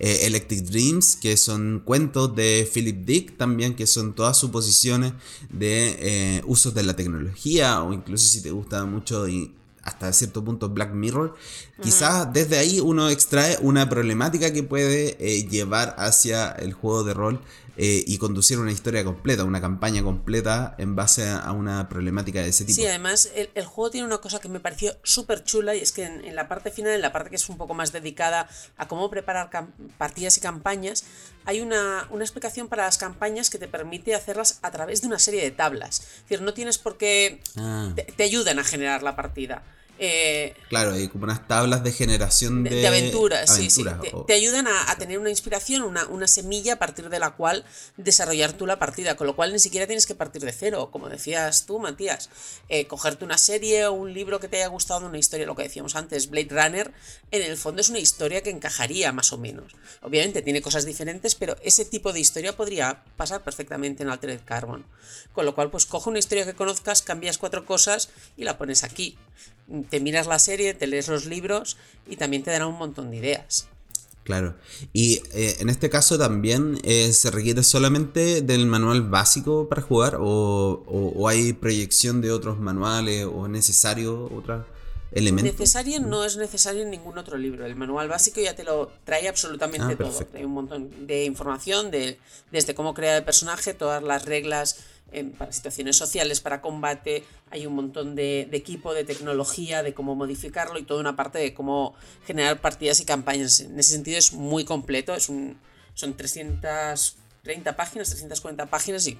[0.00, 5.12] eh, Electric Dreams, que son cuentos de Philip Dick también, que son todas suposiciones
[5.50, 10.44] de eh, usos de la tecnología o incluso si te gusta mucho y hasta cierto
[10.44, 11.34] punto Black Mirror,
[11.82, 17.14] quizás desde ahí uno extrae una problemática que puede eh, llevar hacia el juego de
[17.14, 17.40] rol
[17.78, 22.50] eh, y conducir una historia completa, una campaña completa en base a una problemática de
[22.50, 22.76] ese tipo.
[22.76, 25.90] Sí, además el, el juego tiene una cosa que me pareció súper chula y es
[25.90, 28.46] que en, en la parte final, en la parte que es un poco más dedicada
[28.76, 29.48] a cómo preparar
[29.96, 31.04] partidas y campañas,
[31.44, 35.18] hay una, una explicación para las campañas que te permite hacerlas a través de una
[35.18, 36.00] serie de tablas.
[36.00, 37.40] Es decir, no tienes por qué...
[37.56, 37.92] Ah.
[37.94, 39.62] Te, te ayudan a generar la partida.
[39.98, 43.68] Eh, Claro, hay como unas tablas de generación de, de, aventuras, sí,
[44.26, 47.64] Te, ayudan a, a tener una inspiración, una, una semilla a partir de la cual
[47.96, 51.08] desarrollar tú la partida, con lo cual ni siquiera tienes que partir de cero, como
[51.08, 52.30] decías tú, Matías.
[52.68, 55.64] Eh, cogerte una serie o un libro que te haya gustado, una historia, lo que
[55.64, 56.92] decíamos antes, Blade Runner,
[57.30, 59.74] en el fondo es una historia que encajaría más o menos.
[60.00, 64.84] Obviamente tiene cosas diferentes, pero ese tipo de historia podría pasar perfectamente en Altered Carbon.
[65.32, 68.84] Con lo cual, pues coge una historia que conozcas, cambias cuatro cosas y la pones
[68.84, 69.18] aquí.
[69.90, 71.76] Te miras la serie, te lees los libros
[72.08, 73.68] y también te dará un montón de ideas.
[74.24, 74.54] Claro.
[74.92, 80.16] Y eh, en este caso también eh, se requiere solamente del manual básico para jugar
[80.20, 80.22] o,
[80.86, 84.64] o- o hay proyección de otros manuales o es necesario otros
[85.10, 85.52] elementos.
[85.52, 87.66] Necesario no es necesario en ningún otro libro.
[87.66, 90.24] El manual básico ya te lo trae absolutamente Ah, todo.
[90.26, 92.18] Trae un montón de información de,
[92.52, 94.76] desde cómo crear el personaje, todas las reglas
[95.38, 97.24] para situaciones sociales, para combate.
[97.50, 101.52] Hay un montón de, equipo, de tecnología, de cómo modificarlo y toda una parte de
[101.54, 101.94] cómo
[102.26, 103.60] generar partidas y campañas.
[103.60, 105.14] En ese sentido es muy completo.
[105.14, 105.58] Es un,
[105.94, 109.18] son 330 páginas, 340 páginas y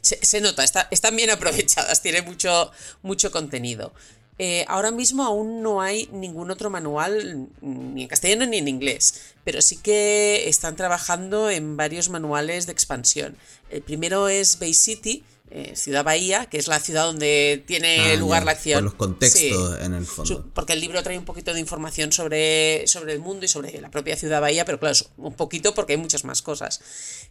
[0.00, 2.70] se, se nota, está- están bien aprovechadas, tiene mucho,
[3.02, 3.92] mucho contenido.
[4.38, 8.68] Eh, ahora mismo aún no hay ningún otro manual, mm, ni en castellano ni en
[8.68, 13.36] inglés, pero sí que están trabajando en varios manuales de expansión.
[13.70, 18.16] El primero es Bay City, eh, Ciudad Bahía, que es la ciudad donde tiene Ah,
[18.16, 18.76] lugar ya, la acción.
[18.76, 19.84] Por los contextos Sí.
[19.84, 20.44] en el fondo.
[20.54, 23.90] Porque el libro trae un poquito de información sobre, sobre el mundo y sobre la
[23.90, 26.80] propia Ciudad Bahía, pero claro, un poquito porque hay muchas más cosas.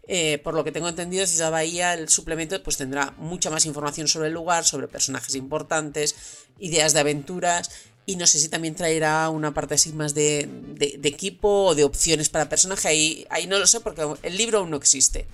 [0.08, 4.08] Eh, por lo que tengo entendido, Ciudad Bahía, el suplemento, pues tendrá mucha más información
[4.08, 6.16] sobre el lugar, sobre personajes importantes,
[6.60, 7.70] ideas de aventuras.
[8.06, 11.76] Y no sé si también traerá una parte así más de, de- de equipo o
[11.76, 12.88] de opciones para personaje.
[12.88, 15.28] Ahí, ahí no lo sé porque el libro aún no existe.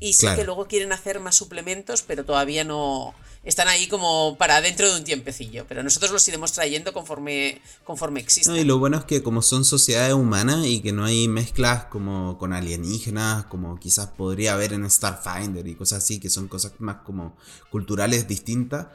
[0.00, 0.36] Y, Claro.
[0.38, 3.14] que luego quieren hacer más suplementos, pero todavía no.
[3.42, 5.64] Están ahí como para dentro de un tiempecillo.
[5.68, 8.54] Pero nosotros los iremos trayendo conforme, conforme existan.
[8.54, 11.84] No, y lo bueno es que como son sociedades humanas y que no hay mezclas
[11.84, 16.72] como con alienígenas, como quizás podría haber en Starfinder y cosas así, que son cosas
[16.80, 17.34] más como
[17.70, 18.88] culturales distintas,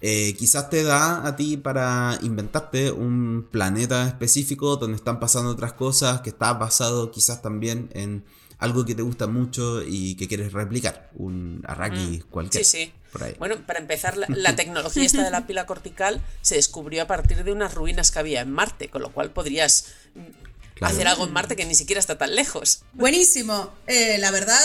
[0.00, 5.72] eh, quizás te da a ti para inventarte un planeta específico donde están pasando otras
[5.74, 8.24] cosas, que está basado quizás también en
[8.58, 12.62] algo que te gusta mucho y que quieres replicar, un Arrakis cualquiera.
[12.62, 12.64] Mm.
[12.64, 12.92] Sí, sí.
[13.12, 13.34] Por ahí.
[13.38, 17.42] Bueno, para empezar, la, la tecnología esta de la pila cortical se descubrió a partir
[17.42, 20.20] de unas ruinas que había en Marte, con lo cual podrías mm,
[20.74, 20.94] Claro.
[20.94, 22.84] hacer algo en Marte que ni siquiera está tan lejos.
[22.94, 23.70] Buenísimo.
[23.86, 24.58] Eh, la verdad,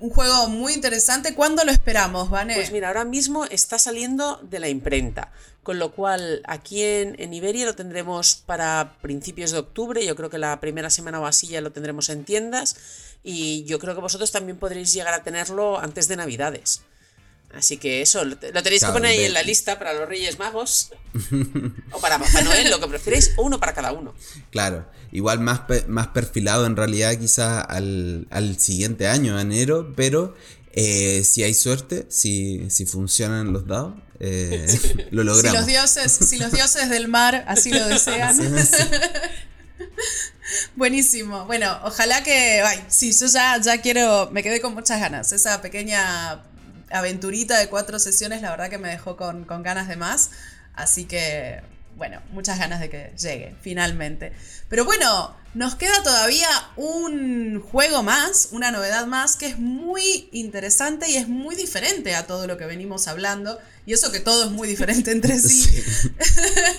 [0.00, 1.34] un juego muy interesante.
[1.34, 2.54] ¿Cuándo lo esperamos, Vane?
[2.54, 5.32] Pues mira, ahora mismo está saliendo de la imprenta,
[5.62, 10.30] con lo cual aquí en, en Iberia lo tendremos para principios de octubre, yo creo
[10.30, 12.76] que la primera semana o así ya lo tendremos en tiendas
[13.22, 16.82] y yo creo que vosotros también podréis llegar a tenerlo antes de Navidades.
[17.54, 20.90] Así que eso, lo, tenéis que poner ahí en la lista para los Reyes Magos.
[21.92, 24.14] o para Papá Noel, lo que preferéis, o uno para cada uno.
[24.50, 30.36] Claro, igual más, pe- más perfilado en realidad quizás al, al siguiente año, enero, pero
[30.74, 34.66] eh, si hay suerte, si, si funcionan los dados, eh,
[35.10, 35.58] lo Si logramos.
[35.60, 38.36] los dioses, si los dioses del mar así lo desean.
[40.76, 41.44] Buenísimo.
[41.46, 42.62] Bueno, ojalá que.
[42.62, 44.30] Ay, sí, yo ya, ya quiero.
[44.32, 45.32] Me quedé con muchas ganas.
[45.32, 46.42] Esa pequeña
[46.90, 50.30] aventurita de cuatro sesiones, la verdad que me dejó con, con ganas de más.
[50.74, 51.60] Así que,
[51.96, 54.32] bueno, muchas ganas de que llegue, finalmente.
[54.68, 61.10] Pero bueno, nos queda todavía un juego más, una novedad más, que es muy interesante
[61.10, 63.58] y es muy diferente a todo lo que venimos hablando.
[63.86, 65.68] Y eso que todo es muy diferente entre sí.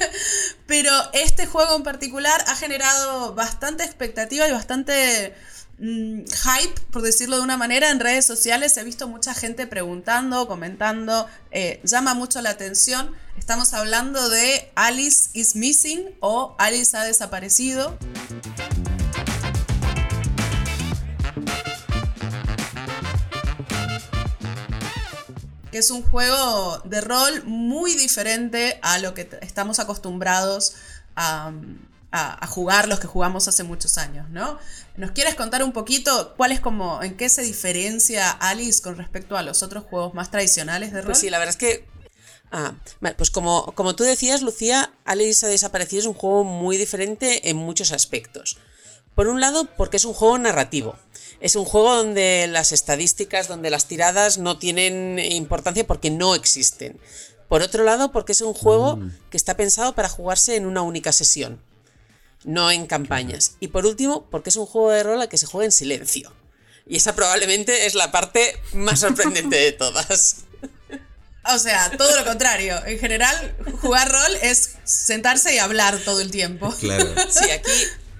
[0.67, 5.33] Pero este juego en particular ha generado bastante expectativa y bastante
[5.79, 8.77] mm, hype, por decirlo de una manera, en redes sociales.
[8.77, 13.15] He visto mucha gente preguntando, comentando, eh, llama mucho la atención.
[13.37, 17.97] Estamos hablando de Alice is Missing o Alice ha desaparecido.
[25.71, 30.73] que es un juego de rol muy diferente a lo que estamos acostumbrados
[31.15, 31.51] a,
[32.11, 34.57] a- a jugar los que jugamos hace muchos años, ¿no?
[34.97, 39.37] ¿Nos quieres contar un poquito cuál es como, en qué se diferencia Alice con respecto
[39.37, 41.05] a los otros juegos más tradicionales de rol?
[41.07, 41.85] Pues sí, la verdad es que.
[42.51, 46.77] Ah, vale, pues como, como tú decías, Lucía, Alice ha desaparecido es un juego muy
[46.77, 48.57] diferente en muchos aspectos.
[49.13, 50.95] Por un lado, porque es un juego narrativo.
[51.41, 56.99] Es un juego donde las estadísticas, donde las tiradas no tienen importancia porque no existen.
[57.47, 58.99] Por otro lado, porque es un juego
[59.29, 61.61] que está pensado para jugarse en una única sesión,
[62.43, 63.55] no en campañas.
[63.59, 66.33] Y por último, porque es un juego de rol al que se juega en silencio.
[66.85, 70.37] Y esa probablemente es la parte más sorprendente de todas.
[71.53, 72.83] O sea, todo lo contrario.
[72.85, 76.73] En general, jugar rol es sentarse y hablar todo el tiempo.
[76.79, 77.13] Claro.
[77.29, 77.71] Sí, aquí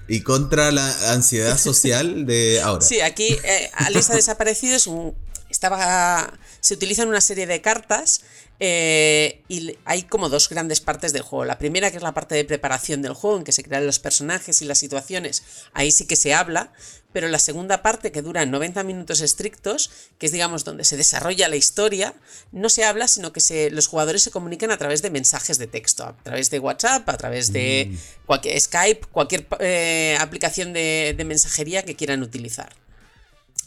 [0.08, 2.84] Y contra la ansiedad social de ahora.
[2.84, 4.76] Sí, aquí eh, Alice ha desaparecido.
[4.76, 5.14] Es un,
[5.50, 8.22] estaba, se utilizan una serie de cartas
[8.62, 11.46] eh, y hay como dos grandes partes del juego.
[11.46, 13.98] La primera, que es la parte de preparación del juego, en que se crean los
[13.98, 15.42] personajes y las situaciones,
[15.72, 16.72] ahí sí que se habla.
[17.12, 21.48] Pero la segunda parte, que dura 90 minutos estrictos, que es, digamos, donde se desarrolla
[21.48, 22.14] la historia,
[22.52, 25.66] no se habla, sino que se, los jugadores se comunican a través de mensajes de
[25.66, 27.96] texto, a través de WhatsApp, a través de
[28.26, 32.76] cualquier Skype, cualquier eh, aplicación de, de mensajería que quieran utilizar.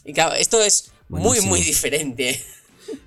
[0.04, 1.50] Y claro, esto es muy, Buenísimo.
[1.50, 2.42] muy diferente.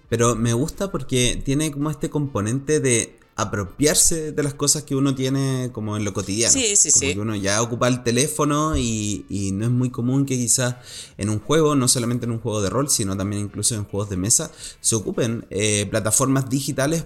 [0.09, 5.13] Pero me gusta porque tiene como este componente de apropiarse de las cosas que uno
[5.13, 6.51] tiene como en lo cotidiano.
[6.51, 7.13] Sí, sí, como sí.
[7.13, 10.75] que uno ya ocupa el teléfono y, y no es muy común que quizás
[11.17, 14.09] en un juego, no solamente en un juego de rol, sino también incluso en juegos
[14.09, 17.05] de mesa, se ocupen eh, plataformas digitales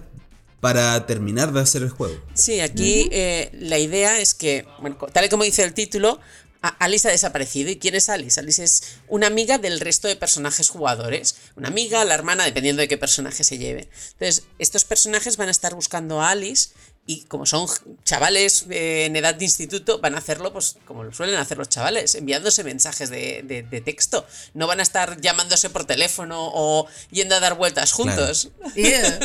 [0.62, 2.14] para terminar de hacer el juego.
[2.32, 6.18] Sí, aquí eh, la idea es que, bueno, tal y como dice el título,
[6.68, 7.70] Alice ha desaparecido.
[7.70, 8.38] ¿Y quién es Alice?
[8.38, 11.36] Alice es una amiga del resto de personajes jugadores.
[11.56, 13.88] Una amiga, la hermana, dependiendo de qué personaje se lleve.
[14.12, 16.70] Entonces, estos personajes van a estar buscando a Alice
[17.04, 17.66] y como son
[18.04, 21.68] chavales eh, en edad de instituto, van a hacerlo pues como lo suelen hacer los
[21.68, 24.24] chavales, enviándose mensajes de, de- de texto.
[24.54, 28.50] No van a estar llamándose por teléfono o yendo a dar vueltas juntos.
[28.76, 29.18] Yeah.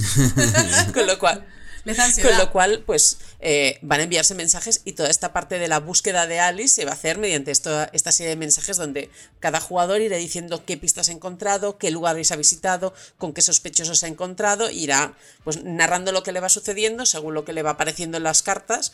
[0.92, 1.46] Con lo cual...
[1.84, 5.58] Les da Con lo cual, pues eh, van a enviarse mensajes y toda esta parte
[5.58, 8.76] de la búsqueda de Alice se va a hacer mediante esto- esta serie de mensajes
[8.76, 13.40] donde cada jugador irá diciendo qué pistas ha encontrado, qué lugares ha visitado, con qué
[13.42, 15.14] sospechosos ha encontrado, irá
[15.44, 18.42] pues narrando lo que le va sucediendo según lo que le va apareciendo en las
[18.42, 18.92] cartas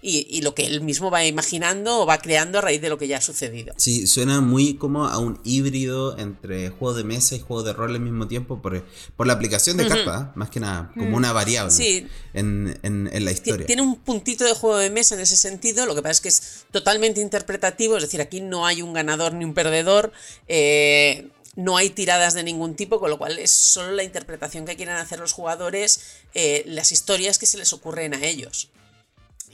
[0.00, 2.98] y, y lo que él mismo va imaginando o va creando a raíz de lo
[2.98, 3.74] que ya ha sucedido.
[3.76, 7.90] Sí, suena muy como a un híbrido entre juego de mesa y juego de rol
[7.94, 8.84] al mismo tiempo por,
[9.16, 10.30] por la aplicación de cartas, ¿eh?
[10.36, 12.06] más que nada, como una variable Sí.
[12.34, 13.66] en, en- en la historia.
[13.66, 16.28] Tiene un puntito de juego de mesa en ese sentido, lo que pasa es que
[16.28, 20.12] es totalmente interpretativo, es decir, aquí no hay un ganador ni un perdedor,
[20.46, 24.76] eh, no hay tiradas de ningún tipo, con lo cual es solo la interpretación que
[24.76, 26.00] quieran hacer los jugadores,
[26.34, 28.68] eh, las historias que se les ocurren a ellos.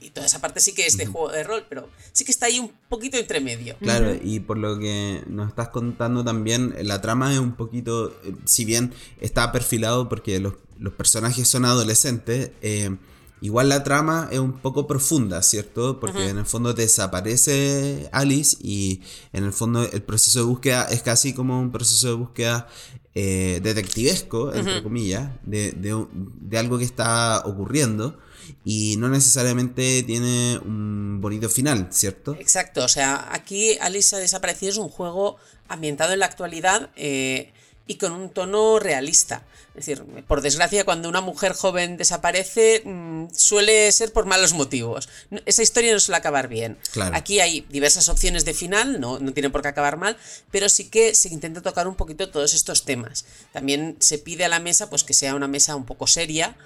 [0.05, 2.47] Y toda esa parte sí que es de juego de rol, pero sí que está
[2.47, 3.77] ahí un poquito entre medio.
[3.81, 8.35] Claro, y por lo que nos estás contando también, la trama es un poquito, eh,
[8.45, 12.97] si bien está perfilado porque los, los personajes son adolescentes, eh,
[13.41, 16.01] igual la trama es un poco profunda, ¿cierto?
[16.01, 19.01] Porque en el fondo desaparece Alice y
[19.33, 22.69] en el fondo el proceso de búsqueda es casi como un proceso de búsqueda
[23.15, 26.09] eh, detectivesco, entre comillas, de, de un-
[26.41, 28.19] de algo que está ocurriendo.
[28.65, 32.35] Y no necesariamente tiene un bonito final, ¿cierto?
[32.39, 35.37] Exacto, o sea, aquí Alice ha desaparecido es un juego
[35.69, 37.53] ambientado en la actualidad eh,
[37.87, 39.43] y con un tono realista.
[39.75, 45.09] Es decir, por desgracia, cuando una mujer joven desaparece, mm, suele ser por malos motivos.
[45.31, 46.79] No- Esa historia no suele acabar bien.
[46.93, 47.17] Claro.
[47.17, 50.17] Aquí hay diversas opciones de final, no, no tiene por qué acabar mal,
[50.53, 53.25] pero sí que se intenta tocar un poquito todos estos temas.
[53.53, 56.57] También se pide a la mesa pues que sea una mesa un poco seria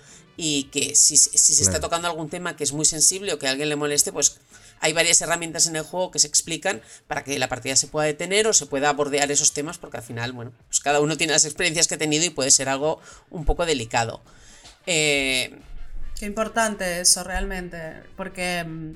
[0.41, 1.81] y que si, si se está Claro.
[1.89, 4.39] tocando algún tema que es muy sensible o que a alguien le moleste, pues
[4.81, 8.07] hay varias herramientas en el juego que se explican para que la partida se pueda
[8.07, 11.33] detener o se pueda bordear esos temas, porque al final, bueno, pues cada uno tiene
[11.33, 14.23] las experiencias que ha tenido y puede ser algo un poco delicado.
[14.87, 15.59] Eh,
[16.19, 18.93] Qué importante eso realmente, porque, mm,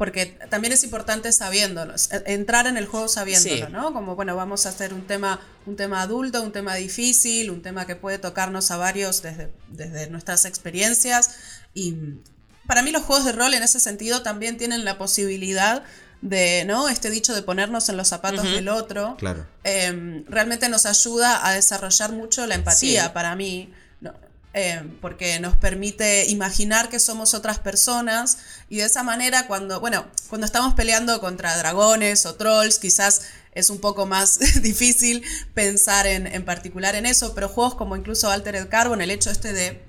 [0.00, 3.70] porque también es importante sabiéndolo, es- e- entrar en el juego sabiéndolo, Sí.
[3.70, 3.92] ¿no?
[3.92, 7.86] Como, bueno, vamos a hacer un tema, un tema adulto, un tema difícil, un tema
[7.86, 11.32] que puede tocarnos a varios desde, desde nuestras experiencias.
[11.74, 11.96] Y
[12.66, 15.82] para mí los juegos de rol en ese sentido también tienen la posibilidad
[16.22, 16.88] de, ¿no?
[16.88, 19.46] Este dicho de ponernos en los zapatos del otro Claro.
[19.64, 23.10] eh, realmente nos ayuda a desarrollar mucho la empatía Sí.
[23.12, 23.70] para mí.
[24.52, 28.38] Eh, porque nos permite imaginar que somos otras personas
[28.68, 33.22] y de esa manera cuando, bueno, cuando estamos peleando contra dragones o trolls, quizás
[33.54, 35.22] es un poco más difícil
[35.54, 39.52] pensar en, en particular en eso, pero juegos como incluso Altered Carbon, el hecho este
[39.52, 39.88] de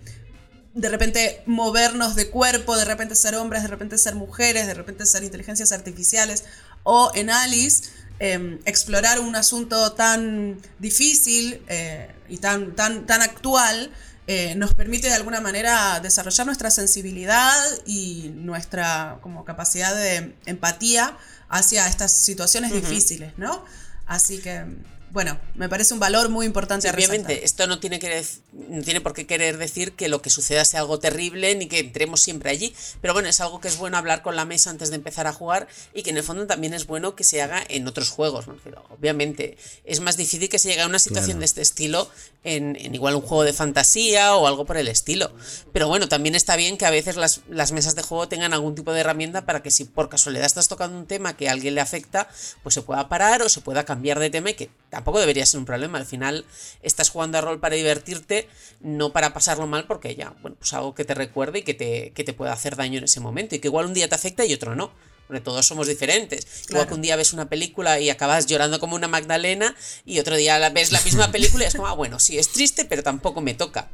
[0.74, 5.06] de repente movernos de cuerpo, de repente ser hombres, de repente ser mujeres, de repente
[5.06, 6.46] ser inteligencias artificiales,
[6.84, 7.90] o en Alice,
[8.20, 13.92] eh, explorar un asunto tan difícil eh, y tan, tan, tan actual,
[14.34, 17.54] eh, nos permite de alguna manera desarrollar nuestra sensibilidad
[17.86, 21.18] y nuestra como capacidad de empatía
[21.50, 23.66] hacia estas situaciones difíciles, ¿no?
[24.06, 24.64] Así que,
[25.12, 27.20] bueno, me parece un valor muy importante a resaltar.
[27.20, 30.64] Obviamente, esto no tiene, que no tiene por qué querer decir que lo que suceda
[30.66, 33.98] sea algo terrible ni que entremos siempre allí, pero bueno, es algo que es bueno
[33.98, 36.74] hablar con la mesa antes de empezar a jugar y que en el fondo también
[36.74, 38.48] es bueno que se haga en otros juegos.
[38.48, 38.58] ¿no?
[38.64, 41.40] Pero obviamente es más difícil que se llegue a una situación Claro.
[41.40, 42.10] de este estilo
[42.44, 45.32] en, en igual un juego de fantasía o algo por el estilo.
[45.74, 48.76] Pero bueno, también está bien que a veces las, las mesas de juego tengan algún
[48.76, 51.76] tipo de herramienta para que si por casualidad estás tocando un tema que a alguien
[51.76, 52.30] le afecta,
[52.64, 54.70] pues se pueda parar o se pueda cambiar de tema y que
[55.02, 55.98] tampoco debería ser un problema.
[55.98, 56.46] Al final
[56.84, 58.48] estás jugando a rol para divertirte,
[58.82, 62.12] no para pasarlo mal porque ya, bueno, pues algo que te recuerde y que te,
[62.14, 64.46] que te pueda hacer daño en ese momento y que igual un día te afecta
[64.46, 64.92] y otro no.
[65.26, 66.46] Porque todos somos diferentes.
[66.70, 69.76] Igual que un día ves una película y acabas llorando como una Magdalena
[70.06, 72.50] y otro día la- ves la misma película y es como, ah, bueno, sí, es
[72.50, 73.90] triste, pero tampoco me toca.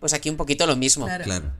[0.00, 1.04] Pues aquí un poquito lo mismo.
[1.06, 1.24] Claro.
[1.24, 1.52] Claro.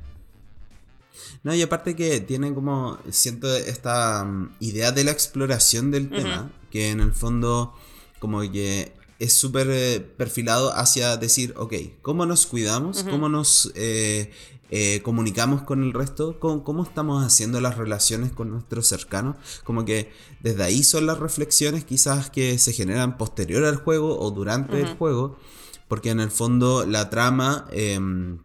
[1.42, 6.50] No, y aparte que tienen como, siento esta mm, idea de la exploración del tema,
[6.70, 7.74] que en el fondo
[8.20, 13.02] como que es súper eh, perfilado hacia decir, ok, ¿cómo nos cuidamos?
[13.02, 14.30] ¿Cómo nos eh,
[14.70, 16.38] eh, comunicamos con el resto?
[16.38, 19.36] ¿Cómo, ¿Cómo estamos haciendo las relaciones con nuestros cercanos?
[19.64, 24.30] Como que desde ahí son las reflexiones quizás que se generan posterior al juego o
[24.30, 25.36] durante el juego,
[25.88, 27.66] porque en el fondo la trama...
[27.72, 28.38] em,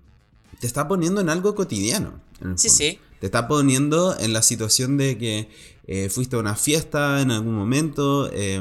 [0.59, 2.21] te está poniendo en algo cotidiano.
[2.55, 2.99] Sí, sí.
[3.19, 5.49] Te está poniendo en la situación de que
[5.87, 8.55] eh, fuiste a una fiesta en algún momento eh,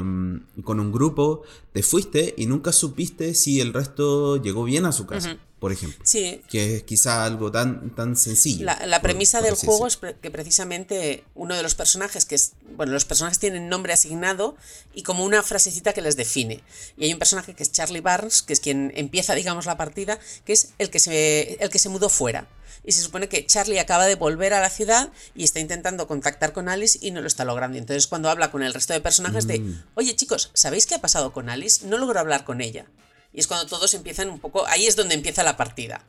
[0.63, 1.41] con un grupo,
[1.73, 5.99] te fuiste y nunca supiste si el resto llegó bien a su casa, por ejemplo.
[6.05, 8.65] Sí, Que es quizá algo tan, tan sencillo.
[8.65, 12.93] La, premisa por del juego es que precisamente uno de los personajes, que es, bueno,
[12.93, 14.55] los personajes tienen nombre asignado
[14.93, 16.61] y como una frasecita que les define.
[16.95, 20.19] Y hay un personaje que es Charlie Barnes, que es quien empieza, digamos, la partida,
[20.45, 22.47] que es el que se, el que se mudó fuera.
[22.85, 26.53] Y se supone que Charlie acaba de volver a la ciudad y está intentando contactar
[26.53, 27.77] con Alice y no lo está logrando.
[27.77, 29.63] Entonces cuando habla con el resto de personajes de,
[29.95, 31.85] oye chicos, ¿sabéis qué ha pasado con Alice?
[31.87, 32.85] No logro hablar con ella.
[33.33, 36.05] Y es cuando todos empiezan un poco, ahí es donde empieza la partida.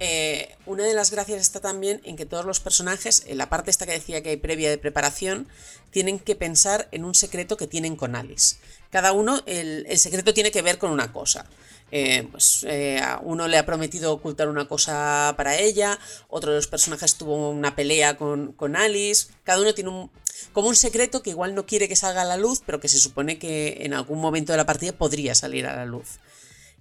[0.00, 3.70] Eh, una de las gracias está también en que todos los personajes, en la parte
[3.70, 5.46] esta que decía que hay previa de preparación,
[5.90, 8.56] tienen que pensar en un secreto que tienen con Alice.
[8.90, 11.46] Cada uno, el, el secreto tiene que ver con una cosa.
[11.94, 16.56] Eh, pues, eh, a uno le ha prometido ocultar una cosa para ella, otro de
[16.56, 20.10] los personajes tuvo una pelea con, con Alice, cada uno tiene un,
[20.54, 22.98] como un secreto que igual no quiere que salga a la luz, pero que se
[22.98, 26.18] supone que en algún momento de la partida podría salir a la luz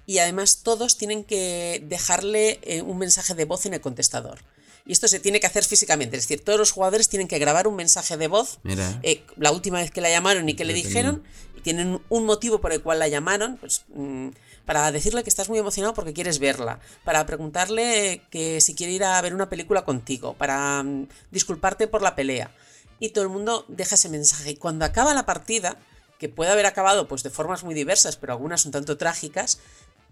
[0.06, 4.40] y además todos tienen que dejarle eh, un mensaje de voz en el contestador.
[4.86, 7.68] Y esto se tiene que hacer físicamente, es decir, todos los jugadores tienen que grabar
[7.68, 9.00] un mensaje de voz Mira.
[9.04, 11.24] eh, la última vez que la llamaron y que le dijeron,
[11.56, 14.30] y tienen un motivo por el cual la llamaron, pues mm,
[14.66, 19.04] para decirle que estás muy emocionado porque quieres verla, para preguntarle que si quiere ir
[19.04, 22.52] a ver una película contigo, para mm, disculparte por la pelea.
[23.00, 24.52] Y todo el mundo deja ese mensaje.
[24.52, 25.78] Y cuando acaba la partida,
[26.20, 29.60] que puede haber acabado pues de formas muy diversas, pero algunas un tanto trágicas,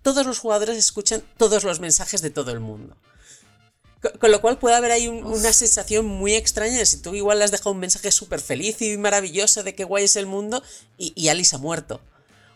[0.02, 2.98] todos los jugadores escuchan todos los mensajes de todo el mundo.
[4.02, 7.14] Co- Con lo cual puede haber ahí un- una sensación muy extraña de si tú
[7.14, 10.26] igual le has dejado un mensaje súper feliz y maravilloso de qué guay es el
[10.26, 10.64] mundo
[10.98, 12.02] y, y Alice ha muerto.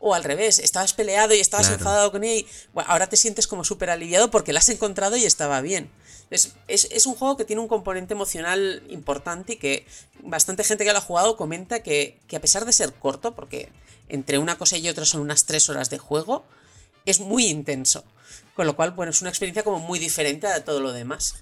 [0.06, 1.80] O al revés, estabas peleado y estabas Claro.
[1.80, 5.16] enfadado con ella y bueno, ahora te sientes como súper aliviado porque la has encontrado
[5.16, 5.90] y estaba bien.
[6.30, 9.86] Es, es, es un juego que tiene un componente emocional importante y que
[10.22, 13.70] bastante gente que lo ha jugado comenta que, que a pesar de ser corto, porque
[14.10, 16.44] entre una cosa y otra son unas tres horas de juego,
[17.06, 18.04] es muy intenso.
[18.56, 21.36] Con lo cual, bueno, es una experiencia como muy diferente a todo lo demás.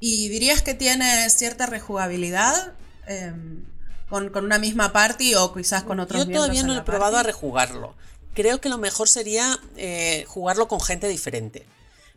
[0.00, 2.72] ¿Y dirías que tiene cierta rejugabilidad
[3.06, 3.64] em,
[4.12, 7.16] con, con una misma party o quizás con otros Yo miembros todavía no he probado
[7.16, 7.94] a rejugarlo.
[8.34, 11.66] Creo que lo mejor sería eh, jugarlo con gente diferente.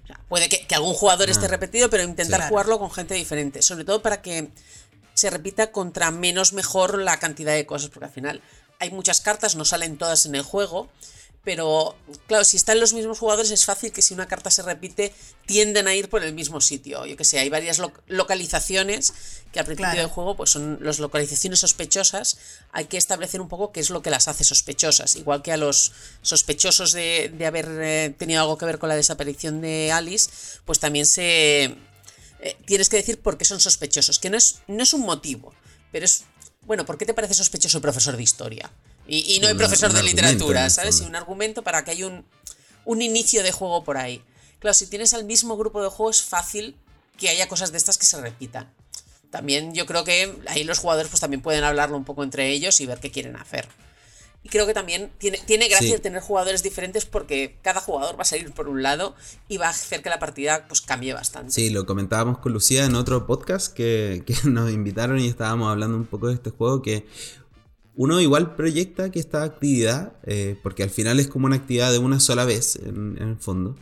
[0.04, 3.14] O sea, puede que, que algún jugador esté Ah, repetido, pero intentar jugarlo con gente
[3.14, 3.62] diferente.
[3.62, 4.50] Sobre todo para que
[5.14, 8.42] se repita contra menos mejor la cantidad de cosas, porque al final
[8.80, 10.90] hay muchas cartas, no salen todas en el juego.
[11.46, 11.96] Pero
[12.28, 15.14] claro, si están los mismos jugadores es fácil que si una carta se repite
[15.46, 17.06] tienden a ir por el mismo sitio.
[17.06, 19.14] Yo que sé, hay varias lo- localizaciones
[19.54, 20.02] que al principio Claro.
[20.08, 22.38] del juego pues son las localizaciones sospechosas.
[22.72, 25.16] Hay que establecer un poco qué es lo que las hace sospechosas.
[25.16, 25.92] Igual que a los
[26.24, 30.30] sospechosos de, de haber eh, tenido algo que ver con la desaparición de Alice,
[30.66, 31.66] pues también se...
[32.40, 35.54] eh, tienes que decir por qué son sospechosos, que no es, no es un motivo,
[35.92, 36.24] pero es...
[36.64, 38.72] Bueno, ¿por qué te parece sospechoso el profesor de historia?
[39.08, 41.02] Y, y no Un- profesor de literatura, ¿sabes?
[41.02, 42.26] Y un argumento para que haya un,
[42.86, 44.22] un inicio de juego por ahí.
[44.60, 46.76] Claro, si tienes al mismo grupo de juego es fácil
[47.18, 48.72] que haya cosas de estas que se repitan.
[49.30, 52.80] También yo creo que ahí los jugadores pues también pueden hablarlo un poco entre ellos
[52.82, 53.68] y ver qué quieren hacer.
[54.44, 56.02] Y creo que también tiene, tiene gracia Sí.
[56.02, 59.16] tener jugadores diferentes porque cada jugador va a salir por un lado
[59.50, 61.52] y va a hacer que la partida pues cambie bastante.
[61.52, 65.98] Sí, lo comentábamos con Lucía en otro podcast que, que nos invitaron y estábamos hablando
[65.98, 67.08] un poco de este juego que
[67.96, 72.00] uno igual proyecta que esta actividad, eh, porque al final es como una actividad de
[72.00, 73.76] una sola vez en, el fondo,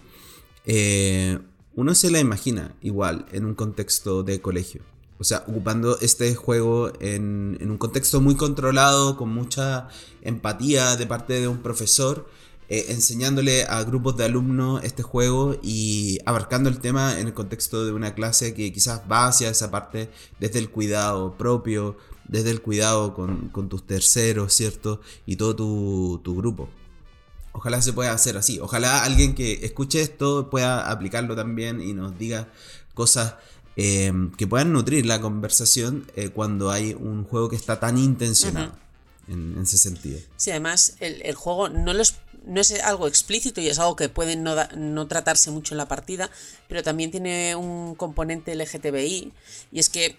[0.65, 1.39] eh,
[1.75, 4.81] uno se la imagina igual en un contexto de colegio.
[5.19, 9.87] O sea, ocupando este juego en, en un contexto muy controlado, con mucha
[10.21, 12.27] empatía de parte de un profesor,
[12.69, 17.85] eh, enseñándole a grupos de alumnos este juego y abarcando el tema en el contexto
[17.85, 20.09] de una clase que quizás va hacia esa parte
[20.39, 21.97] desde el cuidado propio,
[22.27, 25.01] desde el cuidado con, con tus terceros, ¿cierto?
[25.25, 26.69] Y todo tu, tu grupo.
[27.51, 28.59] Ojalá se pueda hacer así.
[28.59, 32.51] Ojalá alguien que escuche esto pueda aplicarlo también y nos diga
[32.93, 33.35] cosas
[33.75, 38.73] eh, que puedan nutrir la conversación eh, cuando hay un juego que está tan intencionado
[39.27, 40.19] en, en ese sentido.
[40.35, 44.09] Sí, además el, el juego no, los, no es algo explícito y es algo que
[44.09, 46.29] puede no, da- no tratarse mucho en la partida,
[46.67, 49.31] pero también tiene un componente LGTBI
[49.71, 50.17] y es que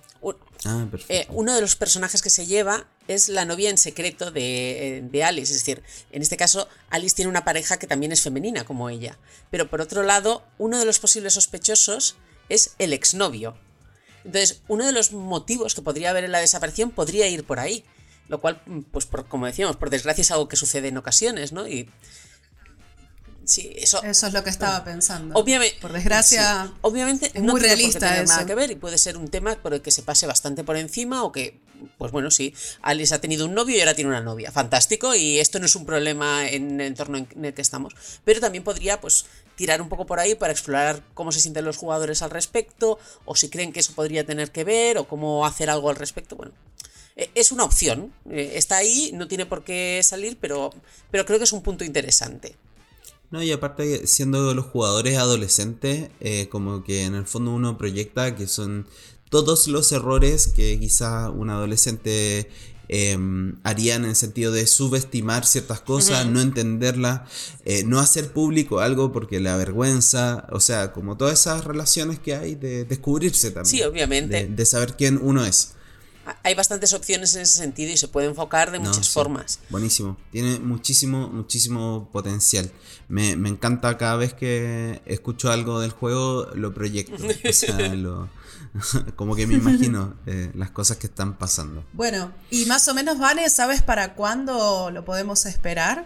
[0.65, 4.97] Ah, eh, uno de los personajes que se lleva es la novia en secreto de,
[4.99, 5.53] eh, de Alice.
[5.53, 5.83] Es decir,
[6.13, 9.19] en este caso, Alice tiene una pareja que también es femenina como ella.
[9.51, 12.17] Pero por otro lado, uno de los posibles sospechosos
[12.49, 13.55] es el exnovio.
[14.25, 17.85] Entonces, uno de los motivos que podría haber en la desaparición podría ir por ahí.
[18.29, 18.61] Lo cual,
[18.91, 21.69] pues por- como decíamos, por desgracia es algo que sucede en ocasiones, ¿no?
[21.69, 21.91] Y.
[23.47, 24.03] Sí, eso.
[24.03, 25.35] Eso es lo que estaba pensando.
[25.39, 25.77] Obviamente.
[25.79, 28.75] Por desgracia, sí, obviamente es no muy tiene por qué realista nada que ver y
[28.77, 31.61] puede ser un tema por el que se pase bastante por encima o que,
[31.99, 34.51] pues bueno, sí, Alice ha tenido un novio y ahora tiene una novia.
[34.51, 37.95] Fantástico y esto no es un problema en el entorno en el que estamos.
[38.25, 39.27] Pero también podría, pues,
[39.57, 43.37] tirar un poco por ahí para explorar cómo se sienten los jugadores al respecto o
[43.37, 46.35] si creen que eso podría tener que ver o cómo hacer algo al respecto.
[46.35, 46.53] Bueno.
[47.17, 50.71] Eh, Es una opción, eh, está ahí, no tiene por qué salir, pero,
[51.11, 52.57] pero creo que es un punto interesante.
[53.31, 58.37] No, y aparte, siendo los jugadores adolescentes, eh, como que en el fondo uno proyecta
[58.37, 58.87] que son
[59.29, 62.49] todos los errores que quizá un adolescente
[62.89, 63.19] eh,
[63.65, 67.23] haría en el sentido de subestimar ciertas cosas, no entenderlas,
[67.65, 72.37] eh, no hacer público algo porque le avergüenza, o sea, como todas esas relaciones que
[72.37, 73.67] hay de descubrirse también.
[73.67, 74.45] Sí, obviamente.
[74.45, 75.73] De, de saber quién uno es.
[76.43, 79.13] Hay bastantes opciones en ese sentido y se puede enfocar de No, muchas sí.
[79.13, 79.59] formas.
[79.71, 80.17] Buenísimo.
[80.33, 82.71] Tiene muchísimo, muchísimo potencial.
[83.09, 87.15] Me, me encanta cada vez que escucho algo del juego, lo proyecto.
[87.49, 88.29] O sea, lo-
[89.17, 91.85] como que me imagino eh, las cosas que están pasando.
[91.93, 96.05] Bueno, y más o menos, Vane, ¿sabes para cuándo lo podemos esperar?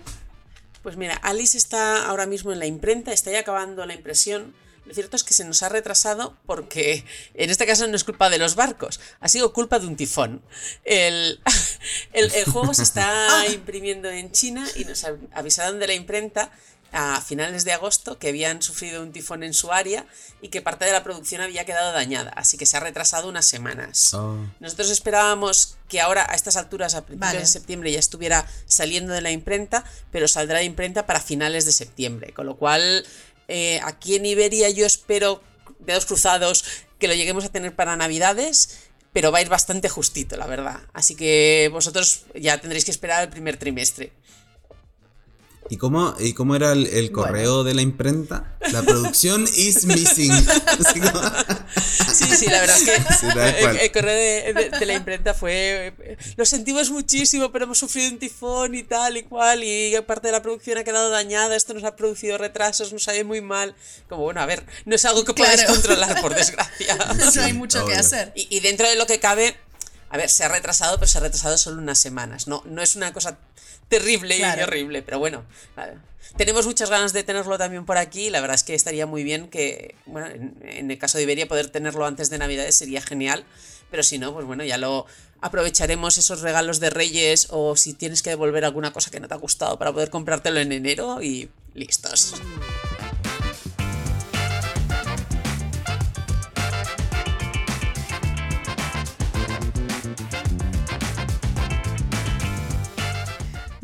[0.83, 4.53] Pues mira, Alice está ahora mismo en la imprenta, está ya acabando la impresión.
[4.89, 7.05] Lo cierto es que se nos ha retrasado porque
[7.35, 10.43] en este caso no es culpa de los barcos, ha sido culpa de un tifón.
[10.85, 11.41] El,
[12.15, 16.51] el- el juego se está imprimiendo en China y nos av- avisaron de la imprenta
[16.91, 20.07] a finales de agosto que habían sufrido un tifón en su área
[20.41, 23.45] y que parte de la producción había quedado dañada, así que se ha retrasado unas
[23.45, 24.15] semanas.
[24.15, 24.39] Oh.
[24.59, 27.41] Nosotros esperábamos que ahora, a estas alturas, a principios Vale.
[27.41, 31.73] de septiembre, ya estuviera saliendo de la imprenta, pero saldrá de imprenta para finales de
[31.73, 32.33] septiembre.
[32.33, 33.07] Con lo cual,
[33.49, 35.43] eh, aquí en Iberia yo espero,
[35.81, 36.65] dedos cruzados,
[36.99, 38.85] que lo lleguemos a tener para Navidades.
[39.13, 40.81] pero va a ir bastante justito, la verdad.
[40.93, 44.13] Así que vosotros ya tendréis que esperar el primer trimestre.
[45.71, 48.57] ¿Y cómo, y cómo era el, el correo de la imprenta?
[48.73, 50.33] La producción is missing.
[52.15, 53.27] Sí, sí, la verdad es que Sí,
[53.83, 55.95] el, correo de, de- de la imprenta fue.
[56.37, 59.63] Lo sentimos muchísimo, pero hemos sufrido un tifón y tal y cual.
[59.63, 61.55] Y parte de la producción ha quedado dañada.
[61.55, 63.77] Esto nos ha producido retrasos, nos sale muy mal.
[64.09, 65.63] Como bueno, a ver, no es algo que Claro.
[65.67, 66.97] controlar, por desgracia.
[67.35, 68.33] no hay mucho que hacer.
[68.35, 69.57] Y, y dentro de lo que cabe,
[70.11, 72.49] a ver, se ha retrasado, pero se ha retrasado solo unas semanas.
[72.49, 73.39] No, no es una cosa
[73.89, 74.61] terrible Claro.
[74.61, 75.45] y horrible, pero bueno.
[76.37, 78.29] Tenemos muchas ganas de tenerlo también por aquí.
[78.31, 81.49] La verdad es que estaría muy bien que, bueno, en, en el caso de Iberia,
[81.49, 83.45] poder tenerlo antes de Navidades sería genial.
[83.91, 85.07] Pero si no, pues bueno, ya lo
[85.41, 89.35] aprovecharemos esos regalos de Reyes o si tienes que devolver alguna cosa que no te
[89.35, 92.35] ha gustado para poder comprártelo en enero y listos.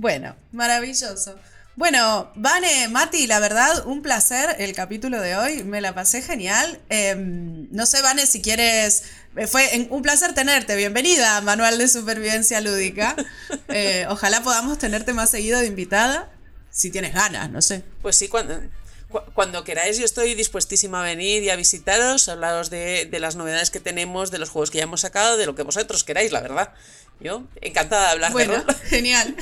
[0.04, 1.34] Bueno, maravilloso.
[1.76, 5.64] Bueno, Vane, Mati, la verdad, un placer el capítulo de hoy.
[5.64, 6.78] Me la pasé genial.
[6.90, 9.04] Eh, no sé, Vane, si quieres.
[9.34, 10.76] eh, Fue un placer tenerte.
[10.76, 13.16] Bienvenida a Manual de Supervivencia Lúdica.
[13.68, 16.30] Eh, ojalá podamos tenerte más seguido de invitada.
[16.70, 17.82] Si tienes ganas, no sé.
[18.02, 18.60] Pues sí, cuando,
[19.08, 23.18] cu- cuando queráis, yo estoy dispuestísima a venir y a visitaros, a hablaros de, de
[23.20, 26.04] las novedades que tenemos, de los juegos que ya hemos sacado, de lo que vosotros
[26.04, 26.74] queráis, la verdad.
[27.20, 28.74] Yo, encantada de hablar de Bueno, rol.
[28.88, 29.34] genial.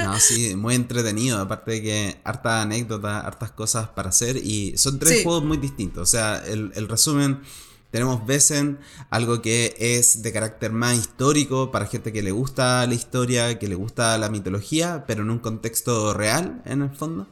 [0.00, 1.40] No, sí, muy entretenido.
[1.40, 4.36] Aparte de que hartas anécdotas, hartas cosas para hacer.
[4.36, 5.24] Y son tres Sí.
[5.24, 6.02] juegos muy distintos.
[6.02, 7.40] O sea, el, el resumen.
[7.90, 8.78] Tenemos Besen,
[9.10, 13.68] algo que es de carácter más histórico para gente que le gusta la historia, que
[13.68, 17.26] le gusta la mitología, pero en un contexto real, en el fondo.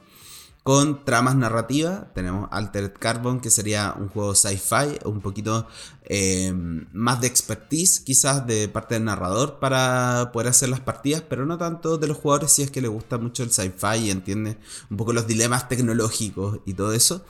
[0.63, 5.67] Con tramas narrativas, tenemos Altered Carbon, que sería un juego sci-fi, un poquito
[6.05, 11.47] eh, más de expertise, quizás de parte del narrador para poder hacer las partidas, pero
[11.47, 14.59] no tanto de los jugadores si es que les gusta mucho el sci-fi y entiende
[14.91, 17.25] un poco los dilemas tecnológicos y todo eso.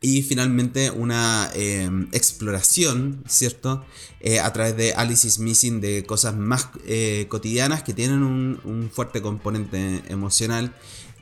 [0.00, 3.84] Y finalmente una eh, exploración, ¿cierto?
[4.18, 8.90] Eh, a través de Alice is Missing de cosas más eh, cotidianas que tienen un
[8.92, 10.74] fuerte componente emocional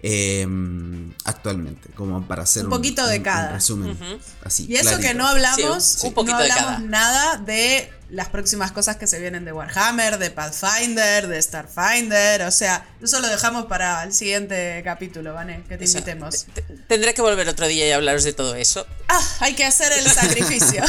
[0.03, 0.47] eh,
[1.25, 3.49] actualmente, como para hacer Un poquito de un- cada.
[3.49, 3.99] un resumen.
[4.45, 5.19] Así, Y eso que clarito.
[5.19, 6.79] no hablamos, Sí, un poquito no de hablamos cada.
[6.89, 12.51] nada de las próximas cosas que se vienen de Warhammer, de Pathfinder, de Starfinder, o
[12.51, 15.63] sea, eso lo dejamos para el siguiente capítulo, ¿vale?
[15.69, 15.99] Que te Eso.
[15.99, 16.47] invitemos.
[16.53, 18.85] Te- Tendré que volver otro día y hablaros de todo eso.
[19.09, 20.83] Ah, hay que hacer el sacrificio.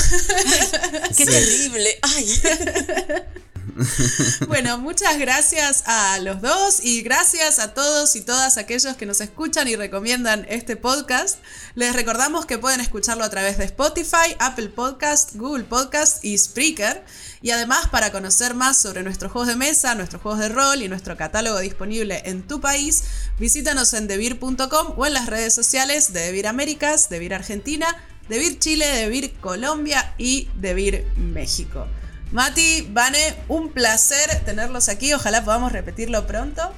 [1.15, 1.25] ¡Qué Sí.
[1.25, 1.99] terrible!
[2.01, 2.41] ¡Ay!
[4.47, 9.21] Bueno, muchas gracias a los dos y gracias a todos y todas aquellos que nos
[9.21, 11.39] escuchan y recomiendan este podcast.
[11.75, 17.03] Les recordamos que pueden escucharlo a través de Spotify, Apple Podcast, Google Podcast y Spreaker.
[17.41, 20.89] Y además, para conocer más sobre nuestros juegos de mesa, nuestros juegos de rol y
[20.89, 23.03] nuestro catálogo disponible en tu país,
[23.39, 27.87] visítanos en devir.com o en las redes sociales de Devir Américas, Devir Argentina,
[28.29, 31.87] Devir Chile, Devir Colombia y Devir México.
[32.31, 35.13] Mati, Vane, un placer tenerlos aquí.
[35.13, 36.73] Ojalá podamos repetirlo pronto.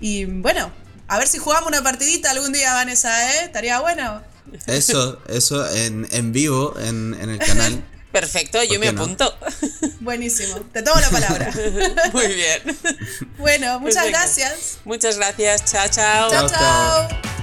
[0.00, 0.70] Y bueno,
[1.08, 3.44] a ver si jugamos una partidita algún día, Vanessa, ¿eh?
[3.44, 4.22] Estaría bueno.
[4.66, 7.82] Eso, eso en, en vivo en, en el canal.
[8.12, 9.02] Perfecto, yo ¿Por me no?
[9.02, 9.36] apunto.
[10.00, 10.56] Buenísimo.
[10.72, 11.52] Te tomo la palabra.
[12.12, 12.62] Muy bien.
[13.36, 14.78] Bueno, muchas gracias.
[14.84, 15.64] Muchas gracias.
[15.66, 16.48] Chao, Chao, chao.
[16.48, 17.35] chao.